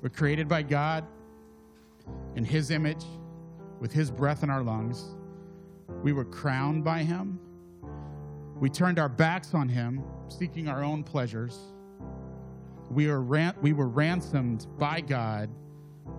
We're 0.02 0.10
created 0.10 0.48
by 0.48 0.62
God 0.62 1.06
in 2.36 2.44
His 2.44 2.72
image, 2.72 3.04
with 3.80 3.92
His 3.92 4.12
breath 4.12 4.44
in 4.44 4.50
our 4.50 4.64
lungs. 4.64 5.16
We 6.04 6.14
were 6.14 6.26
crowned 6.26 6.84
by 6.84 7.00
Him. 7.00 7.40
We 8.56 8.70
turned 8.70 9.00
our 9.00 9.10
backs 9.10 9.54
on 9.54 9.70
Him, 9.70 10.04
seeking 10.28 10.68
our 10.68 10.84
own 10.84 11.04
pleasures. 11.04 11.58
We 12.90 13.08
were, 13.08 13.22
ran- 13.22 13.56
we 13.62 13.74
were 13.74 13.88
ransomed 13.88 14.68
by 14.78 15.02
God, 15.02 15.50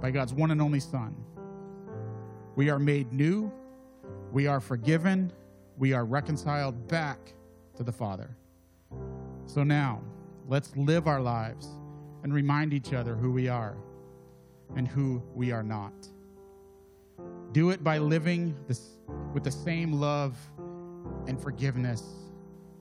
by 0.00 0.10
God's 0.10 0.32
one 0.32 0.50
and 0.50 0.60
only 0.62 0.80
Son. 0.80 1.14
We 2.56 2.70
are 2.70 2.78
made 2.78 3.12
new. 3.12 3.52
We 4.32 4.46
are 4.46 4.60
forgiven. 4.60 5.32
We 5.78 5.92
are 5.92 6.04
reconciled 6.04 6.88
back 6.88 7.34
to 7.76 7.82
the 7.82 7.92
Father. 7.92 8.36
So 9.46 9.64
now, 9.64 10.02
let's 10.46 10.76
live 10.76 11.06
our 11.08 11.20
lives 11.20 11.68
and 12.22 12.32
remind 12.32 12.72
each 12.72 12.92
other 12.92 13.14
who 13.14 13.32
we 13.32 13.48
are 13.48 13.76
and 14.76 14.86
who 14.86 15.22
we 15.34 15.52
are 15.52 15.62
not. 15.62 15.92
Do 17.52 17.70
it 17.70 17.82
by 17.82 17.98
living 17.98 18.56
this, 18.68 18.98
with 19.32 19.44
the 19.44 19.50
same 19.50 19.92
love 19.92 20.36
and 21.26 21.40
forgiveness 21.40 22.02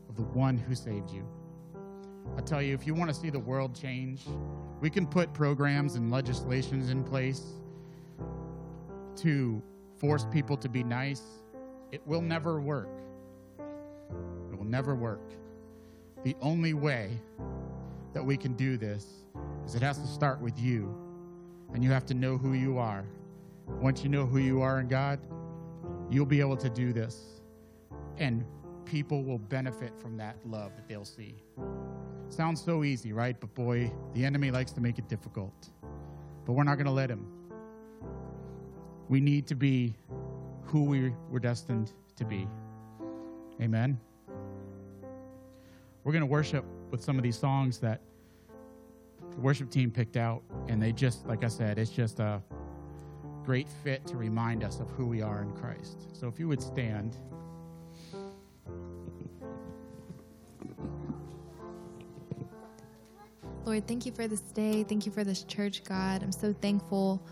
of 0.08 0.16
the 0.16 0.24
one 0.24 0.58
who 0.58 0.76
saved 0.76 1.12
you. 1.12 1.28
I 2.38 2.42
tell 2.42 2.62
you, 2.62 2.74
if 2.74 2.86
you 2.86 2.94
want 2.94 3.10
to 3.10 3.16
see 3.16 3.30
the 3.30 3.40
world 3.40 3.76
change, 3.76 4.22
we 4.82 4.90
can 4.90 5.08
put 5.08 5.34
programs 5.34 5.96
and 5.96 6.12
legislations 6.12 6.90
in 6.90 7.04
place 7.04 7.44
to 9.18 9.62
force 9.98 10.26
people 10.32 10.56
to 10.58 10.70
be 10.70 10.84
nice. 10.84 11.24
It 11.92 12.06
will 12.06 12.22
never 12.22 12.62
work 12.62 12.90
It 14.52 14.58
will 14.58 14.66
never 14.66 14.96
work. 14.96 15.32
The 16.24 16.36
only 16.42 16.74
way 16.74 17.12
that 18.14 18.24
we 18.24 18.38
can 18.38 18.54
do 18.54 18.78
this 18.78 19.06
is 19.66 19.76
it 19.76 19.82
has 19.82 20.00
to 20.00 20.08
start 20.08 20.42
with 20.42 20.58
you, 20.60 20.96
and 21.74 21.84
you 21.84 21.92
have 21.92 22.06
to 22.08 22.14
know 22.14 22.38
who 22.38 22.54
you 22.54 22.78
are. 22.78 23.06
Once 23.68 24.04
you 24.04 24.10
know 24.10 24.26
who 24.26 24.40
you 24.40 24.62
are 24.62 24.80
in 24.80 24.88
God, 24.88 25.20
you'll 26.10 26.26
be 26.26 26.40
able 26.40 26.58
to 26.58 26.70
do 26.70 26.92
this, 26.92 27.42
and 28.18 28.44
people 28.86 29.24
will 29.24 29.38
benefit 29.38 29.94
from 30.00 30.18
that 30.18 30.36
love 30.46 30.76
that 30.76 30.88
they'll 30.88 31.06
see. 31.06 31.36
Sounds 32.30 32.62
so 32.62 32.84
easy, 32.84 33.14
right? 33.14 33.40
But 33.40 33.54
boy, 33.54 33.92
the 34.14 34.26
enemy 34.26 34.52
likes 34.52 34.72
to 34.74 34.82
make 34.82 34.98
it 34.98 35.08
difficult. 35.08 35.70
But 36.46 36.54
we're 36.54 36.64
not 36.64 36.76
going 36.76 36.86
to 36.86 36.92
let 36.92 37.10
him. 37.10 37.28
We 39.08 39.20
need 39.20 39.48
to 39.48 39.56
be 39.56 39.96
who 40.64 40.84
we 40.84 41.14
were 41.30 41.40
destined 41.40 41.92
to 42.16 42.26
be. 42.26 42.48
Amen. 43.62 44.00
We're 46.04 46.12
going 46.12 46.22
to 46.22 46.28
worship 46.28 46.66
with 46.92 47.04
some 47.04 47.18
of 47.18 47.24
these 47.24 47.38
songs 47.38 47.80
that 47.80 48.02
worship 49.40 49.70
team 49.70 49.92
picked 49.92 50.18
out, 50.18 50.44
and 50.68 50.82
they 50.82 50.92
just, 50.92 51.26
like 51.28 51.44
I 51.44 51.48
said, 51.48 51.78
it's 51.78 51.92
just 51.92 52.20
a 52.20 52.42
great 53.44 53.68
fit 53.84 54.06
to 54.08 54.18
remind 54.18 54.64
us 54.64 54.80
of 54.80 54.90
who 54.92 55.06
we 55.06 55.22
are 55.22 55.42
in 55.42 55.52
Christ. 55.54 56.16
So 56.16 56.28
if 56.28 56.40
you 56.40 56.48
would 56.48 56.62
stand. 56.62 57.18
Lord, 63.66 63.88
thank 63.88 64.06
you 64.06 64.12
for 64.12 64.28
this 64.28 64.42
day. 64.42 64.84
Thank 64.84 65.06
you 65.06 65.12
for 65.12 65.24
this 65.24 65.44
church, 65.44 65.84
God. 65.84 66.24
I'm 66.24 66.32
so 66.32 66.54
thankful 66.54 67.24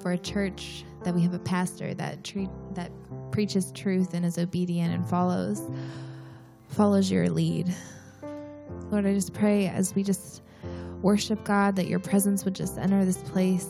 for 0.00 0.12
a 0.12 0.18
church 0.18 0.84
that 1.04 1.14
we 1.14 1.22
have 1.22 1.34
a 1.34 1.38
pastor 1.38 1.94
that 1.94 2.22
treat 2.22 2.50
that 2.72 2.90
preaches 3.30 3.72
truth 3.72 4.14
and 4.14 4.24
is 4.24 4.38
obedient 4.38 4.94
and 4.94 5.08
follows 5.08 5.62
follows 6.68 7.10
your 7.10 7.28
lead. 7.30 7.74
Lord, 8.90 9.06
I 9.06 9.14
just 9.14 9.32
pray 9.32 9.68
as 9.68 9.94
we 9.94 10.02
just 10.02 10.42
worship 11.06 11.44
God 11.44 11.76
that 11.76 11.86
your 11.86 12.00
presence 12.00 12.44
would 12.44 12.54
just 12.54 12.78
enter 12.78 13.04
this 13.04 13.18
place 13.18 13.68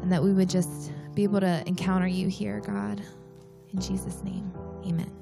and 0.00 0.10
that 0.10 0.22
we 0.22 0.32
would 0.32 0.48
just 0.48 0.90
be 1.14 1.24
able 1.24 1.40
to 1.40 1.62
encounter 1.66 2.06
you 2.06 2.26
here, 2.26 2.60
God. 2.60 3.02
In 3.74 3.78
Jesus' 3.78 4.24
name, 4.24 4.50
amen. 4.86 5.21